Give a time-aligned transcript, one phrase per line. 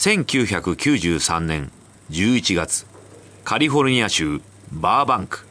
[0.00, 1.70] 1993年
[2.10, 2.86] 11月
[3.44, 4.40] カリフォルニア州
[4.72, 5.44] バーバンク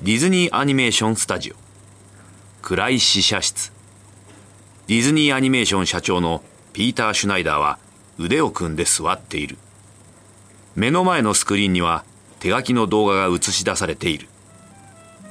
[0.00, 1.54] ディズニーアニメーションスタジオ
[2.62, 3.70] 暗い試写室。
[4.86, 6.42] ディズニーアニメーション社長の
[6.72, 7.78] ピーター・シュナイダーは
[8.18, 9.58] 腕を組んで座っている。
[10.74, 12.02] 目の前のスクリーンには
[12.40, 14.26] 手書きの動画が映し出されている。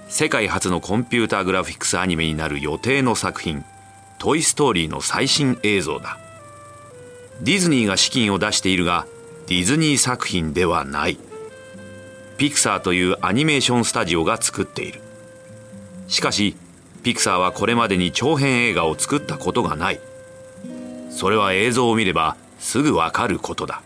[0.07, 3.65] 世界初のコンピューターグラフィックスアニメになる予定の作品
[4.19, 6.19] 「トイ・ストーリー」の最新映像だ。
[7.41, 9.05] ディズニーが資金を出しているが
[9.47, 11.17] ディズニー作品ではない。
[12.37, 15.01] ピクサーというアニメーションスタジオが作っている。
[16.07, 16.55] しかし
[17.03, 19.99] ピクサーはこれまでに長編映画を作ったことがない。
[21.09, 23.81] それは映像を見ればすぐわかることだ。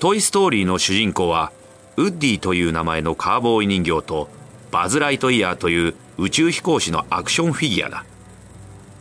[0.00, 1.52] トイ・ストーリーの主人公は
[1.96, 4.28] ウッディという名前のカーボーイ人形と
[4.72, 8.04] バズ・ライトイヤーという宇宙飛行士のアクションフィギュアだ。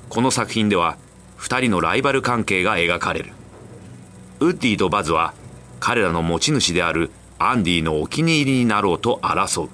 [0.09, 0.97] この作品では
[1.43, 3.33] 2人のライバル関係が描かれる。
[4.39, 5.33] ウッディとバズは
[5.81, 9.69] 彼らの持ち主であるアンディのお気に入りになろうと争う。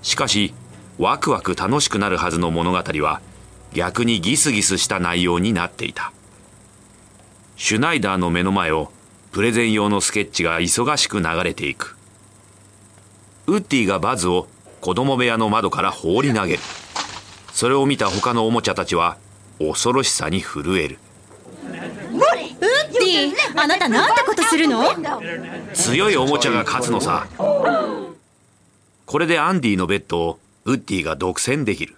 [0.00, 0.54] しかし
[0.98, 3.20] ワクワク楽しくなるはずの物語は
[3.74, 6.10] 逆にギスギスした内容になっていた。
[7.58, 8.90] シュナイダーの目の前を
[9.30, 11.96] プレゼン用のスケッチが忙しく流れていく。
[13.46, 14.48] ウッディがバズを
[14.80, 16.60] 子供部屋の窓から放り投げる。
[17.52, 19.18] それを見た他のおもちゃたちは
[19.58, 20.98] 恐ろしさに震える。
[21.64, 21.78] ウッ
[22.92, 24.84] ディあなたなんてことするの？
[25.74, 27.26] 強いおもちゃが勝つのさ。
[27.36, 31.96] これでアンディのベッドをウッディが独占できる。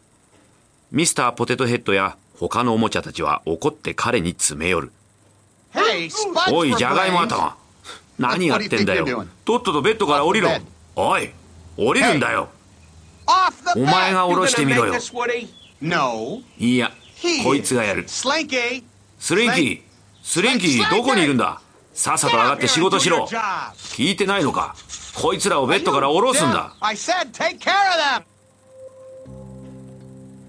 [0.91, 4.92] ミスターポテトヘッドや他のおもちゃたちは怒って彼に詰め寄る。
[6.52, 7.56] おいじゃがいも頭。
[8.18, 9.27] 何やってんだよ。
[9.44, 10.50] とっととベッドから降りろ。
[10.96, 11.30] おい
[11.77, 12.48] 降りるんだよ。
[13.77, 14.94] お前が降ろしてみろよ。
[16.58, 16.92] いや
[17.42, 18.05] こいつがやる。
[18.06, 18.83] スリンキー
[20.23, 21.61] スリンキーどこにいるんだ？
[21.92, 23.27] さっさと上がって仕事しろ。
[23.27, 24.74] 聞いてないのか？
[25.14, 26.74] こいつらをベッドから降ろすんだ。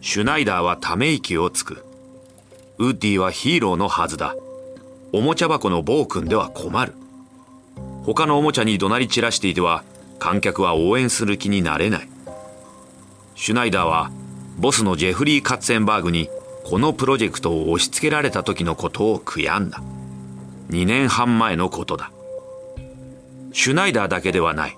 [0.01, 1.85] シュナイダーはため息をつく。
[2.77, 4.35] ウッディはヒーローのはずだ。
[5.13, 6.93] おもちゃ箱の暴君では困る。
[8.03, 9.83] 他のおもちゃに怒鳴り散らしていては
[10.19, 12.09] 観客は応援する気になれない。
[13.35, 14.11] シュナイダーは
[14.57, 16.29] ボスのジェフリー・カッツェンバーグに
[16.65, 19.83] このプロジェクトを押し付けられた時のことを悔やんだ。
[20.69, 22.11] 2年半前のことだ。
[23.53, 24.77] シュナイダーだけではない。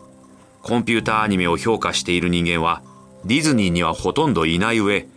[0.62, 2.84] コンピューターアニメを評価している人間は
[3.24, 5.08] ディズニーにはほとんどいない上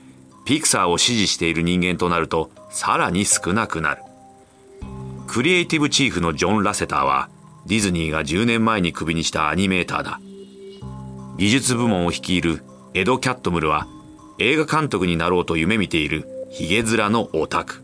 [0.45, 4.03] ピクサーを支持している人間となるとさらに少なくなる。
[5.27, 7.31] クリエイティブチーフのジョン・ラセターは
[7.67, 10.21] ディズニーが10年前にクビにしたアニメーターだ。
[11.37, 12.63] 技術部門を率いる
[12.95, 13.89] エド・キャットムルは
[14.39, 16.40] 映画監督になろうと夢見ている。
[16.51, 17.83] ヒゲ面のオタク。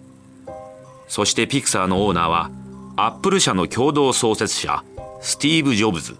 [1.06, 2.50] そしてピクサーのオーナーは
[2.96, 4.82] アップル社の共同創設者
[5.20, 6.16] スティーブ・ジョブズ。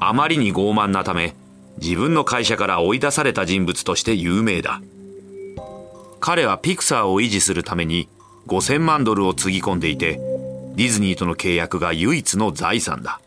[0.00, 1.34] あまりに傲慢なため
[1.78, 4.80] 自分の会社から追い出された人物として有名だ。
[6.18, 8.08] 彼はピクサーを維持するために
[8.46, 10.14] 5000万ドルをつぎ込んでいて
[10.76, 13.20] ディズニーとの契約が唯一の財産だ。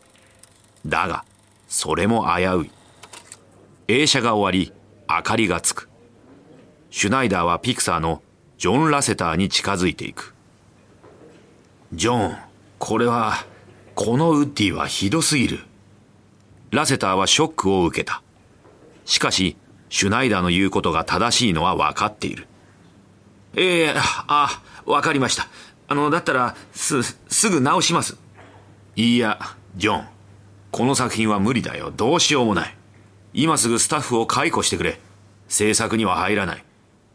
[0.84, 1.24] だが
[1.68, 2.70] それも危うい。
[3.86, 4.72] 映写が終わり
[5.08, 5.88] 明かりがつく。
[6.90, 8.22] シュナイダーはピクサーの
[8.60, 10.34] ジョン・ラセターに近づいていく。
[11.94, 12.36] ジョン
[12.78, 13.46] これは
[13.94, 15.60] このウッディはひどすぎる。
[16.70, 18.22] ラセターはショックを受けた。
[19.06, 19.56] しかし
[19.88, 22.48] シュナイダーの言うことが正しいのは分かっている。
[23.56, 23.94] ええー、
[24.28, 25.46] あわかりました。
[25.88, 28.18] あのだったらすすぐ直します。
[28.94, 29.38] いいや
[29.76, 30.04] ジョン。
[30.70, 31.90] この作品は無理だよ。
[31.96, 32.76] どうしようもない。
[33.32, 35.00] 今すぐスタッフを解雇してくれ。
[35.48, 36.64] 制作には入らない。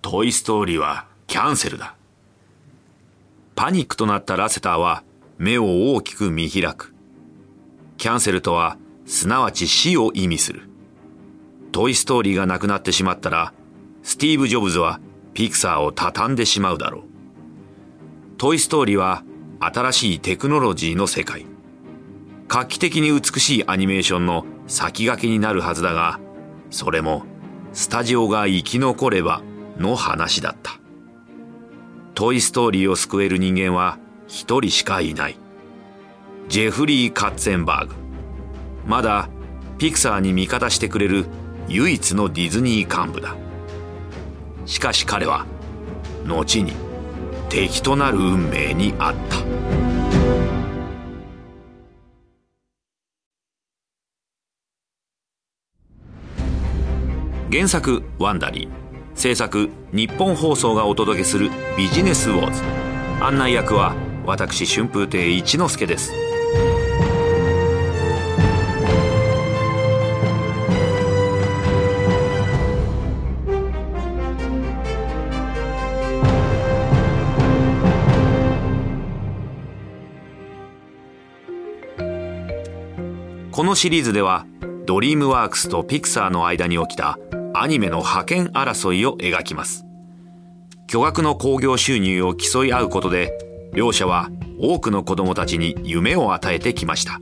[0.01, 1.95] トイ・ストーリーはキャンセルだ。
[3.55, 5.03] パニックとなったラセターは
[5.37, 6.95] 目を大きく見開く。
[7.97, 10.69] キャンセルとはすなわち死を意味する。
[11.73, 13.53] トイ・ストーリーがなくなってしまったら
[14.01, 15.01] スティーブ・ジョブズは
[15.33, 17.03] ピクサーを畳んでしまうだろう。
[18.37, 19.25] トイ・ストーリーは
[19.59, 21.45] 新しいテクノロジーの世界。
[22.47, 26.21] 画期的に美しいアニメーションの先駆けになるはずだが
[26.69, 27.23] それも
[27.73, 29.41] スタジオが生き残れば
[29.77, 30.79] の話だった。
[32.15, 33.97] トイ・ストーリーを救える人間は
[34.27, 35.37] 一人しかいない。
[36.47, 37.95] ジェフリー・カッツェンバーグ
[38.87, 39.27] まだ
[39.77, 41.25] ピクサーに味方してくれる
[41.67, 43.35] 唯一のディズニー幹部だ。
[44.65, 45.45] しかし彼は
[46.25, 46.71] 後に
[47.49, 49.35] 敵となる運命にあった。
[57.51, 58.84] 原作ワンダリー。
[59.15, 62.61] 制作日本放送がお届けするビジネスウォーズ。
[63.23, 63.95] 案内役は
[64.25, 66.13] 私春風亭一之輔です。
[83.51, 84.45] このシリーズでは
[84.85, 87.17] ドリームワークスとピクサーの間に起きた
[87.61, 89.85] アニメの覇権争いを描きます。
[90.87, 93.33] 巨額の興行収入を競い合うことで
[93.73, 94.29] 両者は
[94.59, 97.19] 多くの子供たちに夢を与えてきました。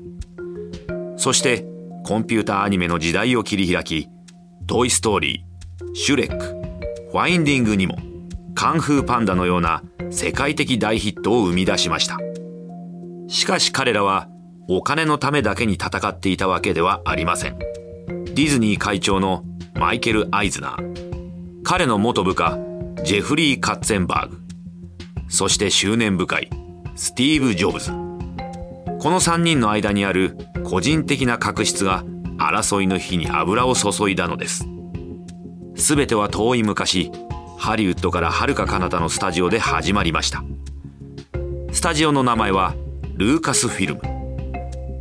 [1.17, 1.65] そして
[2.03, 4.09] コンピューターアニメの時代を切り開き
[4.67, 6.45] トイ・ストーリーシュレック
[7.11, 7.97] ファインディング・ニモ
[8.55, 12.17] カンフーパンダのような世界的大ヒットを生み出しました。
[13.27, 14.27] しかし彼らは
[14.67, 17.57] お金のためだけに戦っていたわけではありません。
[17.57, 19.43] ディズニー会長の
[19.75, 22.57] マイケル・アイズナー、彼の元部下、
[23.03, 24.37] ジェフリー・カッツェンバーグ、
[25.29, 26.49] そして執念深い
[26.95, 27.91] スティーブ・ジョブズ。
[28.99, 32.03] この3人の間にある個人的な確執が
[32.37, 34.67] 争いの火に油を注いだのです。
[35.75, 37.11] すべては遠い昔、
[37.57, 40.43] ハリウッドから遥か彼方のスタジオで始まりました。
[41.71, 42.75] スタジオの名前は
[43.15, 44.01] ルーカスフィルム。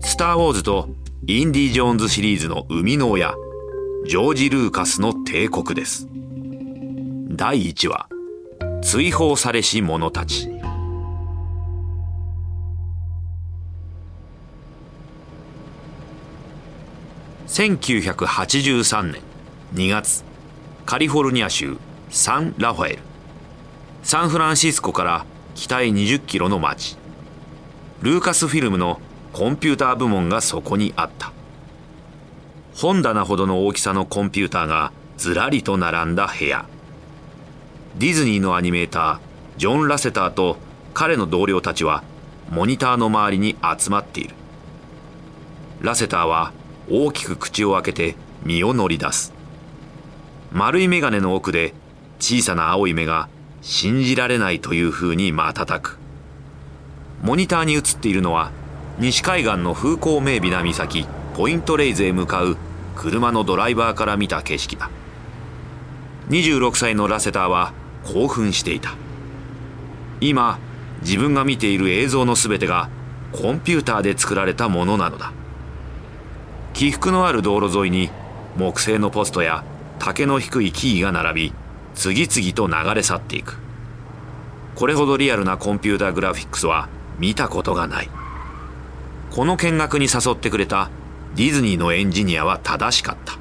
[0.00, 0.88] スター・ウォーズと
[1.26, 3.34] インディ・ジョーンズシリーズの生みの親、
[4.04, 6.08] ジョージ・ルーカスの帝国です。
[7.28, 8.08] 第1話、
[8.82, 10.48] 追放されし者たち。
[17.46, 19.20] 1983年
[19.74, 20.24] 2月、
[20.84, 21.78] カリフォルニア州
[22.10, 22.98] サン・ラファエル。
[24.02, 26.96] サンフランシスコから北へ20キロの町。
[28.00, 29.00] ルーカスフィルムの
[29.32, 31.32] コンピューター部門がそこにあった
[32.82, 36.66] 本棚ほどの大きさのコンピューターがずらりと並んだ部屋。
[37.96, 39.18] ディズニーのアニメーター
[39.56, 40.56] ジョン・ラセターと
[40.92, 42.02] 彼の同僚たちは
[42.50, 44.34] モニターの周りに集まっている。
[45.80, 46.52] ラセターは
[46.90, 49.32] 大きく口を開けて身を乗り出す。
[50.50, 51.74] 丸い眼鏡の奥で
[52.18, 53.28] 小さな青い目が
[53.60, 55.98] 信じられないというふうに瞬く。
[57.22, 58.50] モニターに映っているのは
[58.98, 62.56] 西海岸の風光明媚な岬ポイントレイズへ向かう
[62.96, 64.90] 車のドライバーから見た景色だ。
[66.28, 67.72] 26歳のラセターは
[68.04, 68.94] 興奮していた。
[70.20, 70.58] 今
[71.02, 72.88] 自分が見ている映像の全てが
[73.32, 75.32] コンピューターで作られたものなのだ。
[76.74, 78.10] 起伏のある道路沿いに
[78.56, 79.64] 木製のポストや
[79.98, 81.52] 竹の低い木々が並び
[81.94, 83.58] 次々と流れ去っていく。
[84.74, 88.08] これほどリアルなコンピューターグラフィックスは見たことがない。
[89.30, 90.90] この見学に誘ってくれた
[91.34, 93.38] ディズニーのエンジニアは正しかった。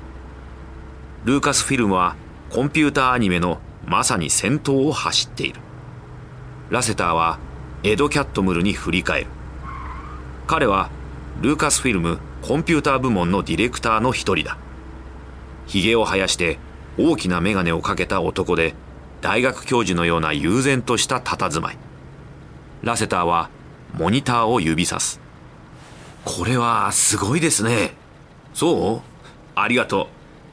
[1.26, 2.16] ルーカスフィルムは
[2.50, 5.60] コンピューターアニメのまさに先頭を走っている。
[6.70, 7.38] ラセターは
[7.84, 9.28] エド・キャットムルに振り返る。
[10.48, 10.90] 彼は
[11.42, 14.58] ルーカスフィルムコンピューター部門のディレクターの一人だ。
[15.68, 16.60] 髭を生やして
[16.98, 18.74] 大きな眼鏡をかけた男で
[19.22, 21.78] 大学教授のような悠然とした佇まい。
[22.84, 23.50] ラセターは
[23.94, 25.20] モニターを指さす。
[26.24, 27.94] これはすごいですね。
[28.54, 29.02] そう？
[29.56, 30.10] ありがと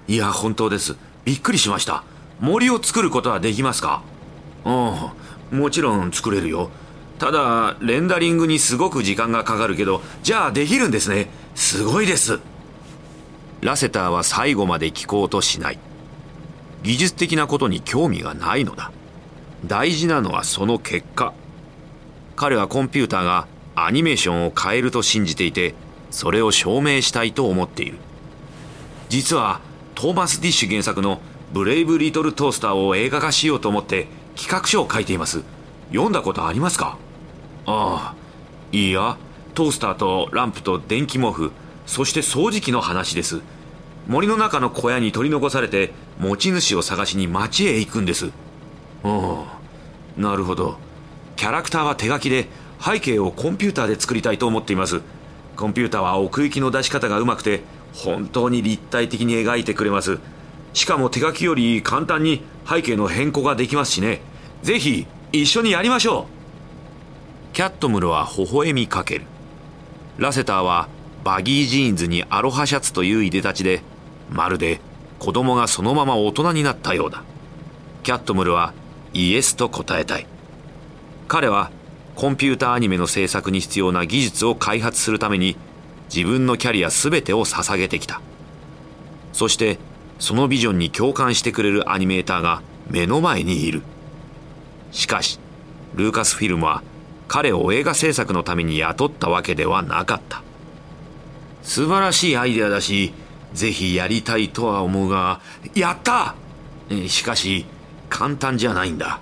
[0.09, 0.13] う。
[0.13, 0.97] いや、本当です。
[1.25, 2.05] びっくりしました。
[2.41, 4.03] 森を作ることはできますか？
[4.65, 4.71] う
[5.55, 6.71] ん、もちろん作れるよ。
[7.19, 11.29] ただ、レンダリングにすごく時間がかかるけど、じゃあできるんですね。
[11.55, 12.39] すごいです。
[13.61, 15.79] ラセターは最後まで聞こうとしない。
[16.85, 18.93] 技術的なことに興味がないのだ。
[19.67, 21.35] 大事なのはその結果。
[22.37, 23.49] 彼はコンピューターが
[23.87, 25.75] アニメーションを変えると信じていて
[26.11, 27.99] それを証明したいと思っている。
[29.09, 29.61] 実は
[29.95, 31.21] トーマス・ディッシュ原作の
[31.53, 34.07] 「ブレイブ・リトル・トースター」を映画化しようと思って
[34.37, 35.43] 企画書を書いています。
[35.91, 36.99] 読んだことありますか？
[37.67, 38.15] ああ
[38.73, 39.17] いいや。
[39.55, 41.51] トースターとランプと電気毛布
[41.85, 43.41] そして掃除機の話です。
[44.07, 48.31] 森の中の小屋に取り残されて持ち主を探しに町へ行くんです。
[49.03, 50.79] ああなるほど。
[51.35, 52.49] キャラクターは手書きで
[52.81, 55.03] 背景をコンピューターで作りたいと思っています。
[55.57, 60.19] コンピューターは奥行きの出し方がうまくて本当に立体的に描いてくれます。
[60.73, 64.21] しかも手書きより簡単に背景の変更ができますしね。
[64.63, 66.27] ぜひ一緒にやりましょ
[67.53, 67.55] う。
[67.55, 69.25] キャットムルは微笑みかける。
[70.17, 70.89] ラセターは
[71.25, 73.83] バギージーンズにアロハシャツといういでたちで
[74.31, 74.81] まるで
[75.19, 77.25] 子供がそのまま大人になったようだ。
[78.05, 78.73] キャットムルは
[79.13, 80.27] イエスと答えたい。
[81.27, 81.71] 彼は
[82.19, 85.57] コンピューターアニメの制作に必要な技術を開発するために
[86.13, 88.21] 自分のキャリア全てを捧げてきた。
[89.33, 89.79] そして
[90.19, 92.61] そのビジョンに共感してくれるアニメーターが
[92.91, 93.83] 目の前にいる。
[94.91, 95.39] しかし
[95.95, 96.83] ルーカスフィルムは
[97.29, 100.43] 彼を映画制作のために雇ったわけではなかった。
[101.63, 103.15] 素晴らしいアイデアだし
[103.55, 105.41] ぜひやりたいとは思うが
[105.77, 106.35] やった！
[107.07, 107.65] しかし
[108.09, 109.21] 簡単じゃないんだ。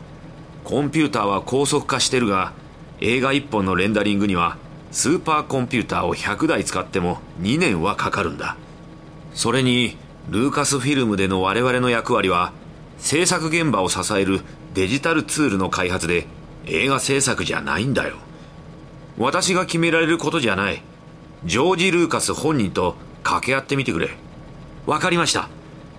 [0.65, 2.55] コンピューターは高速化してるが
[3.01, 4.57] 映画1本のレンダリングには
[4.91, 8.57] スーパーコンピューターを100台使っても2年はかかるんだ。
[9.35, 9.97] それに
[10.31, 12.53] ルーカスフィルムでの我々の役割は
[12.99, 14.41] 制作現場を支える
[14.75, 16.27] デジタルツールの開発で
[16.65, 18.17] 映画制作じゃないんだよ。
[19.19, 20.83] 私が決められることじゃない。
[21.45, 24.11] ジョージ・ルーカス本人と掛け合ってみてくれ。
[24.87, 25.49] わかりました。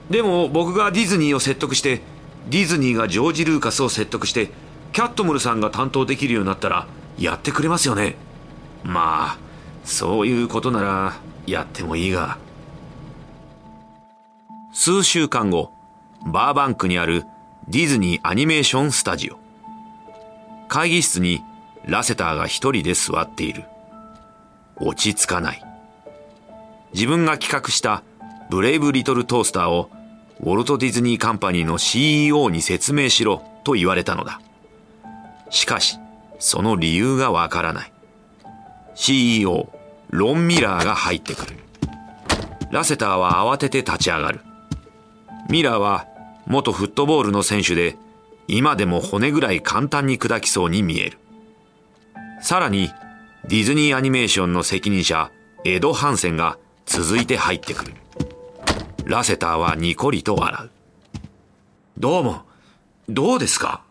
[0.09, 2.01] でも僕がディズニーを説得して
[2.49, 4.51] ディズニーがジョージ・ルーカスを説得して
[4.93, 8.15] キャットムルさんが担当できるようになったらやってくれますよね。
[8.83, 9.37] まあ
[9.83, 11.15] そういうことなら
[11.45, 12.37] やってもいいが。
[14.73, 15.71] 数週間後
[16.25, 17.23] バーバンクにある
[17.67, 19.39] ディズニーアニメーションスタジオ。
[20.67, 21.41] 会議室に
[21.85, 23.63] ラセターが一人で座っている。
[24.75, 25.63] 落ち着かない。
[26.93, 28.03] 自分が企画した
[28.49, 29.89] ブレイブ・リトル・トースターを
[30.39, 34.39] ウォルト・ディズニー・カンパニーの CEO に説明しろと言われたのだ。
[35.49, 35.97] しかし
[36.39, 37.91] その理由がわからない。
[38.95, 39.69] CEO
[40.09, 41.57] ロン・ミラーが入ってくる。
[42.71, 44.41] ラセターは慌てて立ち上がる。
[45.49, 46.07] ミラーは
[46.45, 47.95] 元フットボールの選手で
[48.47, 51.17] 今でも骨ぐらい簡単に砕きそうに見える。
[52.41, 52.91] さらに
[53.47, 55.31] ディズニーアニメーションの責任者
[55.65, 57.93] エド・ハンセンが続いて入ってくる。
[59.05, 60.69] ラセターはニコリと笑う
[61.97, 62.41] どうも
[63.07, 63.83] どうですか？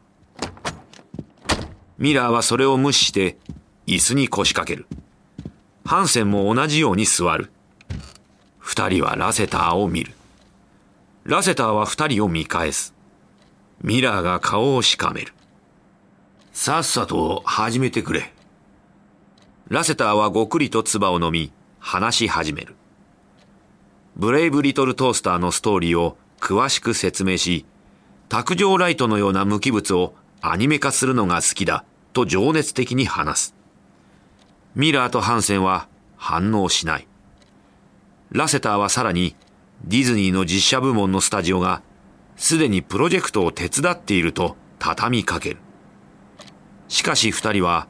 [1.98, 3.38] ミラーはそれを無視して
[3.86, 4.86] 椅子に腰掛ける。
[5.84, 7.50] ハンセンも同じように座る。
[8.58, 10.12] 二人はラセターを見る。
[11.24, 12.94] ラセターは二人を見返す。
[13.82, 15.32] ミラーが顔をしかめる。
[16.52, 18.32] さっさと始めてくれ。
[19.68, 22.74] ラセターはごくりと唾を飲み、話し始める。
[24.16, 27.64] ブレイブ・リトル・トースターのストーリーを詳しく説明し、
[28.28, 30.14] 卓上ライトのような無機物を
[30.48, 33.54] アニメ化するのが好きだと情熱的に話す。
[34.74, 37.08] ミラーとハンセンは反応しない。
[38.30, 39.36] ラセターはさらに
[39.84, 41.82] ディズニーの実写部門のスタジオが
[42.36, 45.58] すでにプロジェクトを手伝っていると畳みかける。
[46.88, 47.88] しかし二人は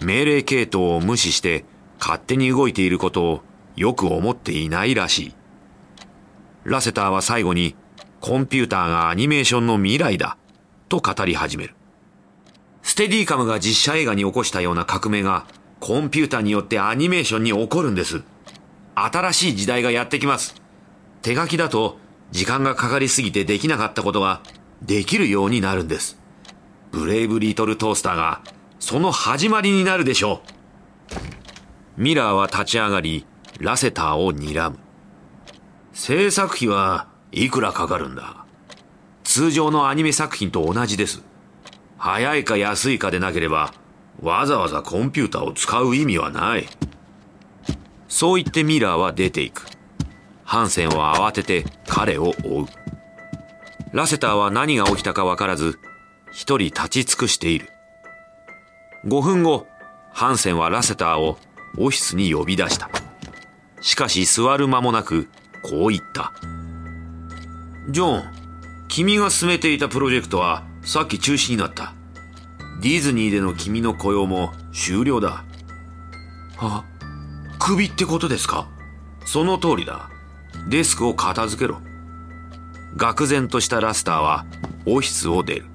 [0.00, 1.64] 命令系統を無視して
[1.98, 3.42] 勝手に動いていることを
[3.76, 5.34] よく思っていないらしい。
[6.64, 7.74] ラセターは最後に
[8.20, 10.36] コンピューターがアニメーションの未来だ
[10.88, 11.75] と語り始める。
[12.86, 15.44] ステディカムが実写映画に起こしたような革命が
[15.80, 18.22] コンピューターによってアニメーションに起こるんです。
[18.94, 20.54] 新しい時代がやってきます。
[21.20, 21.98] 手書きだと
[22.30, 24.40] 時間がかかりすぎてできなかったことが
[24.82, 26.16] できるようになるんです。
[26.92, 28.42] ブレイブリトルトースターが
[28.78, 30.42] その始まりになるでしょ
[31.98, 32.00] う。
[32.00, 33.26] ミラーは立ち上がり、
[33.58, 34.78] ラセターを睨む。
[35.92, 38.44] 制作費はいくらかかるんだ
[39.24, 41.25] 通常のアニメ作品と同じです。
[42.06, 43.74] 早いか安いかでなければ
[44.22, 46.68] わざわざコンピューターを使う意味はない。
[48.06, 49.66] そう言ってミラーは出ていく。
[50.44, 52.66] ハンセンは慌てて彼を追う。
[53.92, 55.80] ラセターは何が起きたかわからず、
[56.30, 57.70] 一人立ち尽くしている。
[59.04, 59.66] 5分後、
[60.12, 61.38] ハンセンはラセターを
[61.76, 62.88] オフィスに呼び出した。
[63.80, 65.28] しかし座る間もなく、
[65.60, 66.32] こう言った。
[67.90, 68.24] ジョン、
[68.86, 71.95] 君が進めていたプロジェクトはさっき中止になった。
[72.80, 75.44] ディズニーでの君の雇用も終了だ。
[76.56, 76.84] は、
[77.58, 78.68] クビってことですか？
[79.24, 80.10] その通りだ。
[80.68, 81.80] デスクを片付けろ。
[82.96, 84.46] 愕然としたラスターは
[84.86, 85.66] オフィスを出る。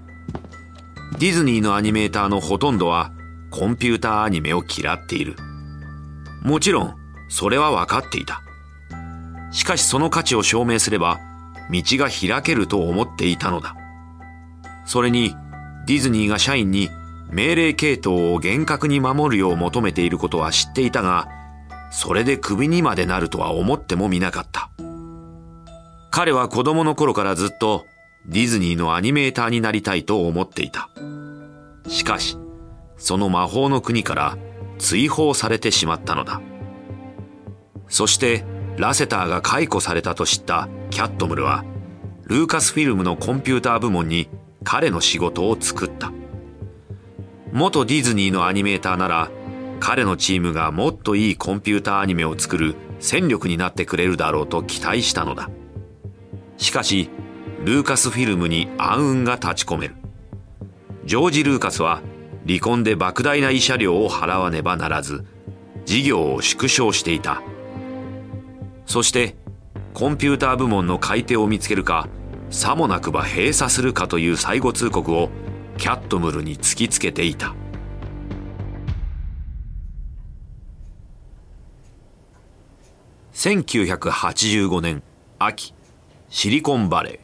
[1.20, 3.12] ディズニーのアニメーターのほとんどは
[3.51, 5.36] コンピューターアニメを嫌っている。
[6.41, 6.96] もちろん、
[7.29, 8.41] それは分かっていた。
[9.51, 11.20] しかしその価値を証明すれば、
[11.70, 13.75] 道が開けると思っていたのだ。
[14.86, 15.36] それに、
[15.86, 16.90] ディズニーが社員に
[17.30, 21.28] 命令系統を厳格に守るよう求めていることは知っていたが、
[21.92, 24.70] それでクビにまでなるとは思ってもみなかった。
[26.12, 27.86] 彼は子供の頃からずっと
[28.26, 30.90] ディズニーのアニメーターになりたいと思っていた。
[31.88, 32.38] しかし、
[32.98, 34.38] その魔法の国から
[34.78, 36.42] 追放されてしまったのだ。
[37.88, 38.46] そして、
[38.78, 41.66] ラセターが解雇されたと知ったキャットムルは、
[42.24, 44.30] ルーカスフィルムのコンピューター部門に
[44.63, 46.12] 彼の仕事を作った。
[47.51, 49.30] 元ディズニーのアニメーターなら、
[49.80, 55.50] 彼のチームがもっといいコンピューターアニメを作る戦力になってくれるだろうと期待したのだ。
[56.58, 57.10] しかし、
[57.65, 59.96] ルーカスフィルムに暗雲が立ち込める。
[61.06, 62.01] ジョージ・ルーカスは
[62.48, 65.25] 離婚で莫大な慰謝料を払わねばならず
[65.86, 67.41] 事業を縮小していた
[68.86, 69.36] そして
[69.94, 72.08] コンピューター部門の買い手を見つけるか
[72.51, 75.29] さもなくば閉鎖するかという最後通告を
[75.77, 77.55] キャットムルに突きつけていた。
[83.34, 85.01] 1985年
[85.39, 85.74] 秋
[86.29, 87.20] シリコンバレー。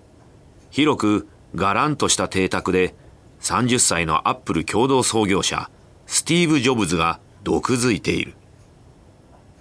[0.72, 2.96] 広くがらんとした邸宅で
[3.42, 5.70] 30歳のアップル共同創業者
[6.06, 8.34] スティーブ・ジョブズが毒づいている。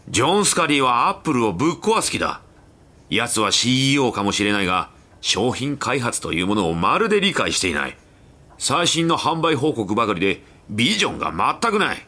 [0.08, 2.40] ジョン・スカリーはアップルをぶっ壊す気だ。
[3.11, 7.96] 奴は CEO かもしれないが商品開発というものをまるで理解していない
[8.58, 12.06] 最新の販売報告ばかりでビジョンが全くない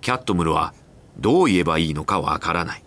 [0.00, 0.74] キャットムルは
[1.18, 2.82] どう言えばいいのかわからない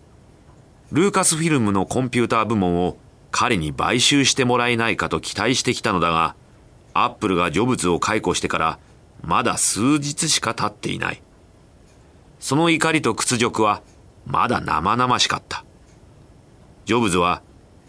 [0.91, 2.97] ルーカスフィルムのコンピューター部門を
[3.31, 6.37] 彼に買収してもらえないかと期待してきたのだが、
[6.93, 8.79] アップルがジョブズを解雇してから
[9.21, 11.21] まだ数日しか経っていない。
[12.39, 13.81] その怒りと屈辱は
[14.25, 15.65] まだ生々しかった。
[16.85, 17.41] ジョブズは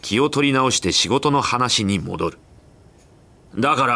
[0.06, 2.38] 気を取り直して仕事の話に戻る。
[3.58, 3.86] だか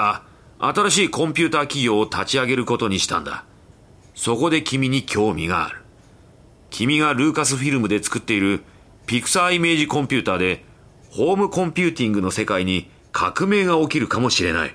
[0.58, 3.44] ら、新しいコンピューター企業を立ち上げることにしたんだ。
[4.16, 5.82] そこで君に興味がある。
[6.70, 8.64] 君がルーカスフィルムで作っている
[9.06, 10.64] ピクサーイメージコンピューターで
[11.10, 14.74] ホームコンピューティングの世界に革命が起きるかもしれない。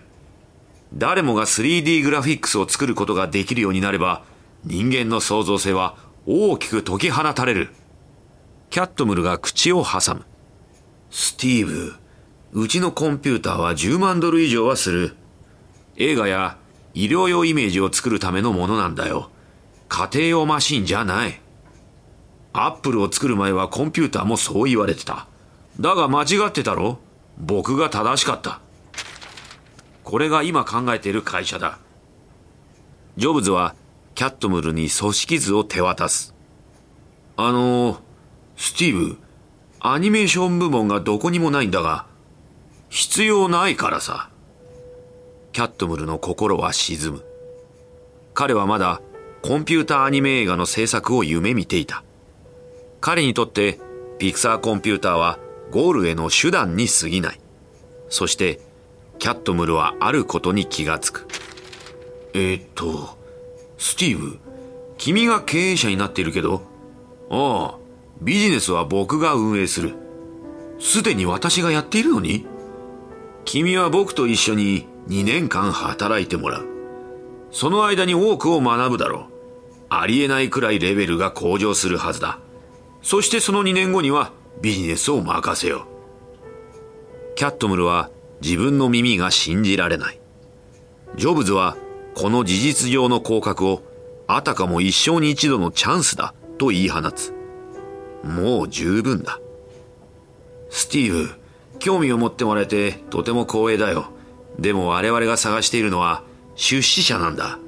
[0.93, 4.23] 誰もが 3D グラフィックスを作ることができるようになれば、
[4.63, 7.71] 人間の創造性は大きく解き放たれる。
[8.69, 10.23] キャットムルが口を挟む。
[11.17, 11.93] スティーブ、
[12.51, 15.15] うちのコンピューターは10万ドル以上はする。
[15.95, 16.57] 映画や
[16.93, 19.29] 医療用イメージを作るためのものなんだよ。
[19.87, 21.39] 家庭用マシンじゃない。
[22.51, 25.27] アップルを作る前はコンピューターもそう言われてた。
[25.79, 26.99] だが間違ってたろ
[27.37, 28.59] 僕が正しかった。
[30.03, 31.79] これが今考えている会社だ。
[33.15, 33.73] ジョブズは
[34.15, 36.35] キャットムルに組織図を手渡す。
[37.37, 38.01] あの、
[38.57, 39.17] スティーブ、
[39.87, 42.07] アニメーション部門がどこにもないんだが、
[42.89, 44.31] 必要ないからさ。
[45.53, 47.23] キャットムルの心は沈む。
[48.33, 48.99] 彼はまだ
[49.43, 52.03] コンピューターアニメ映画の制作を夢見ていた。
[52.99, 53.79] 彼にとって
[54.17, 55.37] ピクサーコンピューターは
[55.69, 57.39] ゴールへの手段に過ぎない。
[58.09, 58.59] そして、
[59.19, 61.27] キャットムルはあることに気がつく。
[62.33, 63.19] えー、っと、
[63.77, 64.39] スティーブ、
[64.97, 66.63] 君が経営者になっているけど、
[67.29, 67.84] ああ、
[68.21, 69.93] ビジネスは僕が運営する。
[70.79, 72.45] すでに私がやっているのに？
[73.45, 76.67] 君は僕と一緒に2年間働いてもらう。
[77.51, 79.25] その間に多くを学ぶだろう。
[79.89, 82.39] ありえないくらいレベルが向上するはずだ。
[83.01, 85.85] そしてその2年後にはビジネスを任せよ
[87.33, 87.35] う。
[87.35, 88.09] キャットムルは
[88.41, 90.19] 自分の耳が信じられない。
[91.15, 91.77] ジョブズは
[92.15, 93.83] この事実上の降格を
[94.25, 97.34] あたかも一生に一度のチャンスだと言い放つ。
[98.25, 99.39] もう十分だ。
[100.69, 101.29] スティーブ、
[101.79, 104.07] 興味を持ってもらえてとても光栄だよ。
[104.59, 106.23] でも我々が探しているのは
[106.55, 107.59] 出資者なんだ。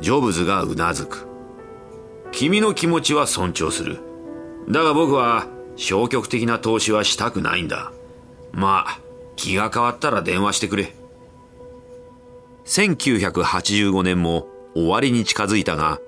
[0.00, 1.28] ジョブズがうなずく。
[2.32, 4.00] 君の気持ちは尊重する。
[4.68, 7.92] だが僕は消極的な投資はしたくないんだ。
[8.52, 9.00] まあ、
[9.36, 10.94] 気が変わったら電話してくれ。
[12.64, 16.00] 1985年も終わりに近づいたが、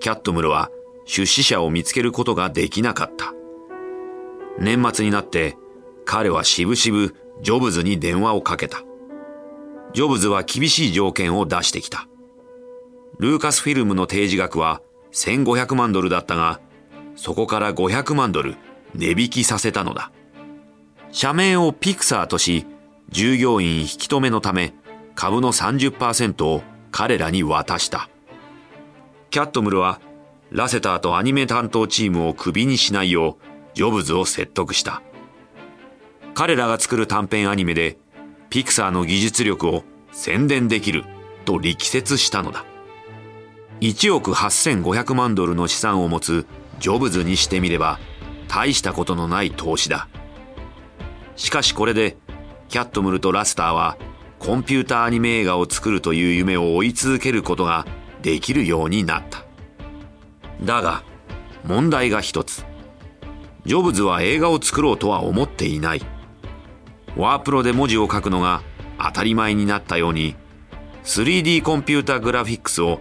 [0.00, 0.70] キャットムルは
[1.10, 3.34] 出資者を見つけることができなかった。
[4.60, 5.56] 年末になって
[6.04, 8.84] 彼はしぶしぶジョブズに電話をかけた。
[9.92, 12.06] ジョブズは厳しい条件を出してきた。
[13.18, 16.60] ルーカスフィルムの提示額は1500万ドルだったが、
[17.16, 18.54] そこから500万ドル
[18.94, 20.12] 値引きさせたのだ。
[21.10, 22.66] 社名をピクサーとし、
[23.08, 24.74] 従業員引き止めのため
[25.16, 28.08] 株の30%を彼らに渡した。
[29.30, 30.00] キャットムルは
[30.50, 35.02] ラセターとアニメ担当チームをクビにしないようジョブズを説得した。
[36.34, 37.98] 彼らが作る短編アニメで
[38.48, 41.04] ピクサーの技術力を宣伝できる
[41.44, 42.64] と力説したのだ。
[43.80, 46.46] 1億8500万ドルの資産を持つ
[46.80, 47.98] ジョブズにしてみれば
[48.48, 50.08] 大したことのない投資だ。
[51.36, 52.16] しかしこれで、
[52.68, 53.96] キャットムルとラスターは、
[54.40, 57.86] コンピューターアニメ映画を作るという夢を追い続けることが
[58.22, 59.49] できるようになった。
[60.62, 61.02] だが、
[61.64, 62.64] 問題が一つ。
[63.64, 66.02] ジョブズは映画を作ろうとは思っていない。
[67.16, 68.62] ワープロで文字を書くのが
[68.98, 70.36] 当たり前になったように、
[71.04, 73.00] 3D コンピュータグラフィックスを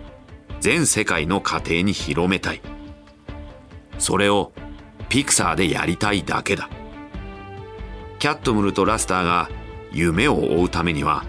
[0.60, 2.62] 全世界の家庭に広めたい。
[3.98, 4.52] それを
[5.10, 6.70] ピクサーでやりたいだけだ。
[8.20, 9.50] キャットムルとラスターが
[9.92, 11.26] 夢を追うためには、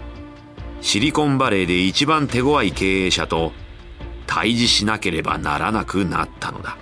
[0.81, 3.53] シリコンバレーで一番手強い経営者と
[4.33, 6.77] 対峙しなければならなくなったのだ。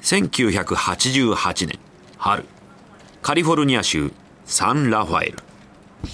[0.00, 1.80] 1988年
[2.18, 2.44] 春
[3.20, 4.12] カリフォルニア州
[4.44, 5.38] サンラファエル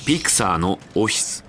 [0.06, 1.47] ピクサーのオフィス。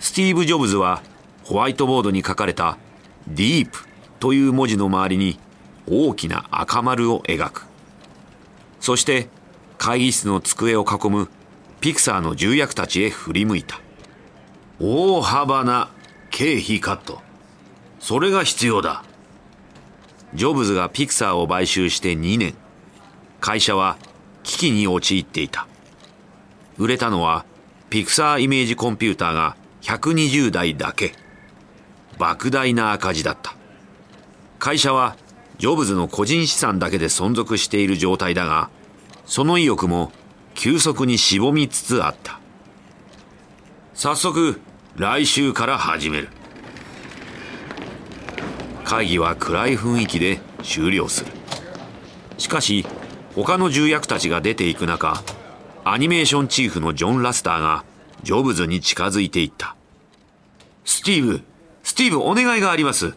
[0.00, 1.02] スティーブ・ジョブズは
[1.44, 2.78] ホワイトボードに書かれた
[3.26, 3.86] 「ディープ」
[4.20, 5.38] という文字の周りに
[5.86, 7.66] 大きな赤丸を描く。
[8.80, 9.28] そして
[9.76, 11.28] 会議室の机を囲む
[11.80, 13.80] ピクサーの重役たちへ振り向いた。
[14.80, 15.88] 大幅な
[16.30, 17.20] 経費カット。
[18.00, 19.04] それが必要だ。
[20.34, 22.54] ジョブズがピクサーを買収して2年。
[23.40, 23.96] 会社は
[24.42, 25.66] 危機に陥っていた。
[26.76, 27.44] 売れたのは
[27.90, 29.56] ピクサーイメージコンピューターが
[29.88, 31.14] 120台だけ。
[32.18, 33.56] 莫大な赤字だった。
[34.58, 35.16] 会社は
[35.56, 38.68] ジョブズの個人資産だけで存続している状態だが
[39.24, 40.12] その意欲も
[40.54, 42.38] 急速にしぼみつつあった。
[43.94, 44.60] 早速
[44.96, 46.28] 来週から始める。
[48.84, 51.32] 会議は暗い雰囲気で終了する。
[52.36, 52.84] しかし
[53.34, 55.22] 他の重役たちが出ていく中
[55.84, 57.84] アニメーションチーフのジョン・ラスターが
[58.22, 59.77] ジョブズに近づいていった。
[60.88, 61.42] スティーブ
[61.82, 63.14] スティーブお願いがあります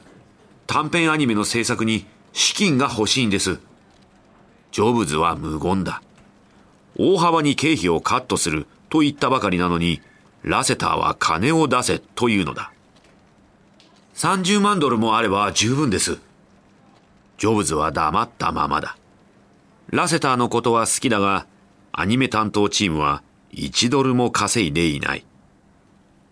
[0.67, 3.59] 短編アニメの制作に資金が欲しいんです
[4.71, 6.01] ジョブズは無言だ
[6.97, 10.01] 大幅に経費をカットすると言ったばかりなのに
[10.43, 12.73] ラセターは金を出せというのだ
[14.15, 16.19] 30万ドルもあれば十分です。
[17.39, 18.95] ジョブズは黙ったままだ。
[19.87, 21.47] ラセターのことは好きだが、
[21.91, 25.25] アニメ担当チームは1ドルも稼いでいない。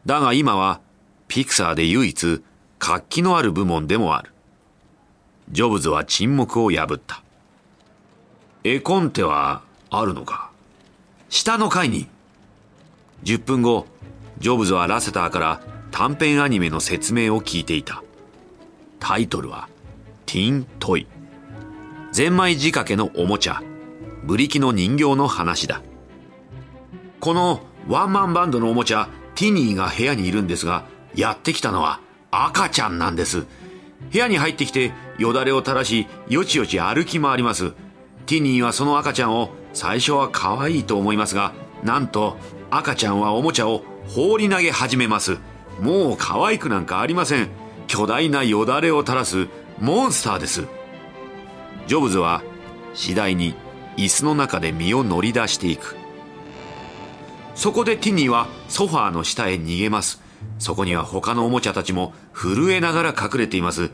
[0.05, 0.81] だが今は、
[1.29, 2.41] ピクサーで唯一、
[2.79, 4.31] 活気のある部門でもある。
[5.51, 7.23] ジョブズは沈黙を破った。
[8.65, 10.51] 絵コンテはあるのか？
[11.29, 12.07] 下の階に。
[13.23, 13.85] 10分後、
[14.39, 15.61] ジョブズはラセターから
[15.91, 18.03] 短編アニメの説明を聞いていた
[18.99, 19.67] タイトルは
[20.25, 21.07] 「ティントイ」
[22.11, 23.61] ゼンマイ仕掛けのおもちゃ
[24.23, 25.81] ブリキの人形の話だ
[27.19, 30.85] このワンマンバンドのおもちゃティニーが部屋にいるんですが
[31.15, 31.99] やってきたのは
[32.31, 33.45] 赤ちゃんなんです。
[34.11, 37.73] 部屋に入ってきてよだれを垂らしよちよち歩き回ります。
[38.25, 42.37] ティニーはその赤ちゃんを最初は可愛いと思いますがなんと
[42.69, 45.37] 赤ちゃんはおもちゃを放り投げ始めます。
[45.81, 47.49] もう可愛くなんかありません。
[47.87, 49.47] 巨大なよだれを垂らす
[49.79, 50.65] モンスターです。
[51.87, 52.43] ジョブズは
[52.93, 53.55] 次第に
[53.97, 55.95] 椅子の中で身を乗り出していく。
[57.55, 60.21] そこでティニーはソファーの下へ逃げます。
[60.57, 63.91] そこには他のおもちゃたちも震えながら隠れています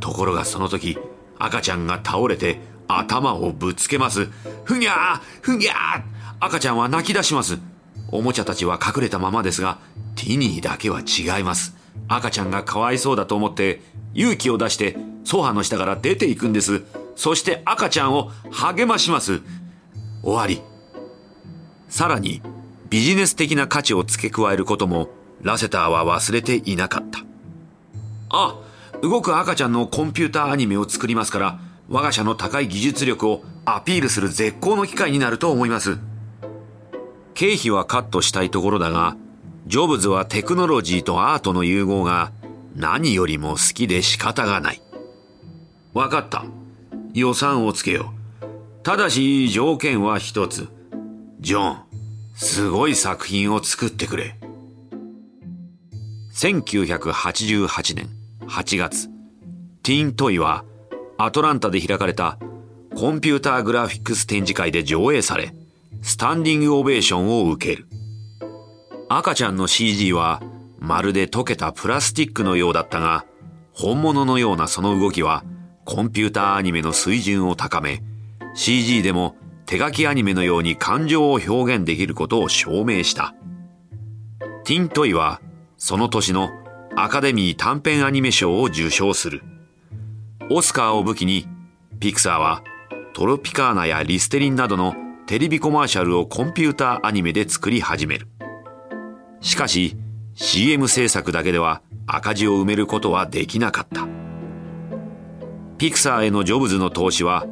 [0.00, 0.98] ところがその時
[1.38, 4.26] 赤ちゃんが倒れて頭をぶつけます
[4.64, 6.02] ふにゃーふにゃー
[6.40, 7.58] 赤ちゃんは泣き出します
[8.10, 9.78] おもちゃたちは隠れたままですが
[10.14, 11.76] ティニーだけは違います。
[12.08, 13.80] 赤ちゃんがかわいそうだと思って
[14.14, 16.82] 勇気を出してソファの下から出ていくんです。
[17.16, 19.40] そして赤ちゃんを励まします。
[20.22, 20.62] 終わり。
[21.88, 22.42] さらに
[22.90, 25.08] ビジネス的な価値を付け加えることも
[25.44, 27.20] ラセターは忘れていなかった。
[28.30, 28.56] あ、
[29.02, 35.98] 動く赤ちゃんのコンピューターアニメを作りますから我が社の高い技術力をアピールする絶好の機会になると思います。
[37.34, 39.16] 経費はカットしたいところだが
[39.66, 42.32] ジョブズはテクノロジーとアートの融合が
[42.74, 44.82] 何よりも好きで仕方がない。
[45.92, 46.44] わかった。
[47.12, 48.82] 予算をつけよう。
[48.82, 50.68] ただし条件は一つ。
[51.40, 51.78] ジョン、
[52.34, 54.36] すごい作品を作ってくれ。
[56.34, 58.08] 1988年
[58.40, 59.08] 8月、
[59.84, 60.64] ティーントイは
[61.16, 62.40] アトランタで開かれた
[62.96, 65.54] コンピューターグラフィックス展示会で上映され、
[66.02, 67.86] スタンディングオベーションを受ける。
[69.08, 70.42] 赤ちゃんの CG は
[70.80, 73.24] まるで溶けたプラスチックのようだったが、
[73.72, 75.44] 本物のようなその動きは
[75.84, 78.02] コンピューターアニメの水準を高め、
[78.56, 83.36] CG でも手書きアニメのように感情を表現できることを証明した。
[84.64, 85.40] ティントイは
[85.76, 86.50] その年の
[86.96, 89.42] アカデミー短編アニメ賞を受賞する。
[90.50, 91.46] オスカーを武器に
[92.00, 92.62] ピクサーは
[93.14, 94.94] トロピカーナやリステリンなどの
[95.26, 98.28] テレビコマーシャルをコンピューターアニメで作り始める。
[99.40, 99.96] しかし
[100.34, 104.08] CM 制作だけでは赤字を埋めることはできなかった
[105.76, 107.46] ピクサーへのジョブズの投資は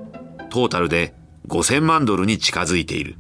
[0.51, 1.15] トータルで
[1.49, 3.17] 5000万ドルに近づいている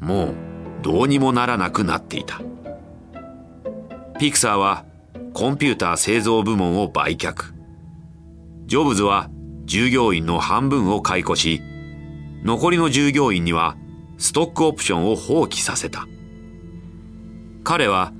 [0.00, 0.34] もう
[0.82, 2.40] どうにもならなくなっていた
[4.18, 4.84] ピクサーは
[5.34, 7.52] コンピューター製造部門を売却
[8.66, 9.30] ジョブズは
[9.64, 11.62] 従業員の半分を解雇し
[12.42, 13.76] 残りの従業員には
[14.18, 16.06] ストックオプションを放棄させた
[17.64, 18.12] 彼は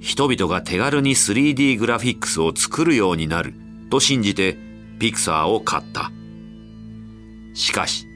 [0.00, 3.54] 人々が手軽に 3D グラフィックスを作るようになる
[3.90, 4.58] と信じて
[4.98, 6.10] ピクサーを買った。
[7.54, 8.06] しかし、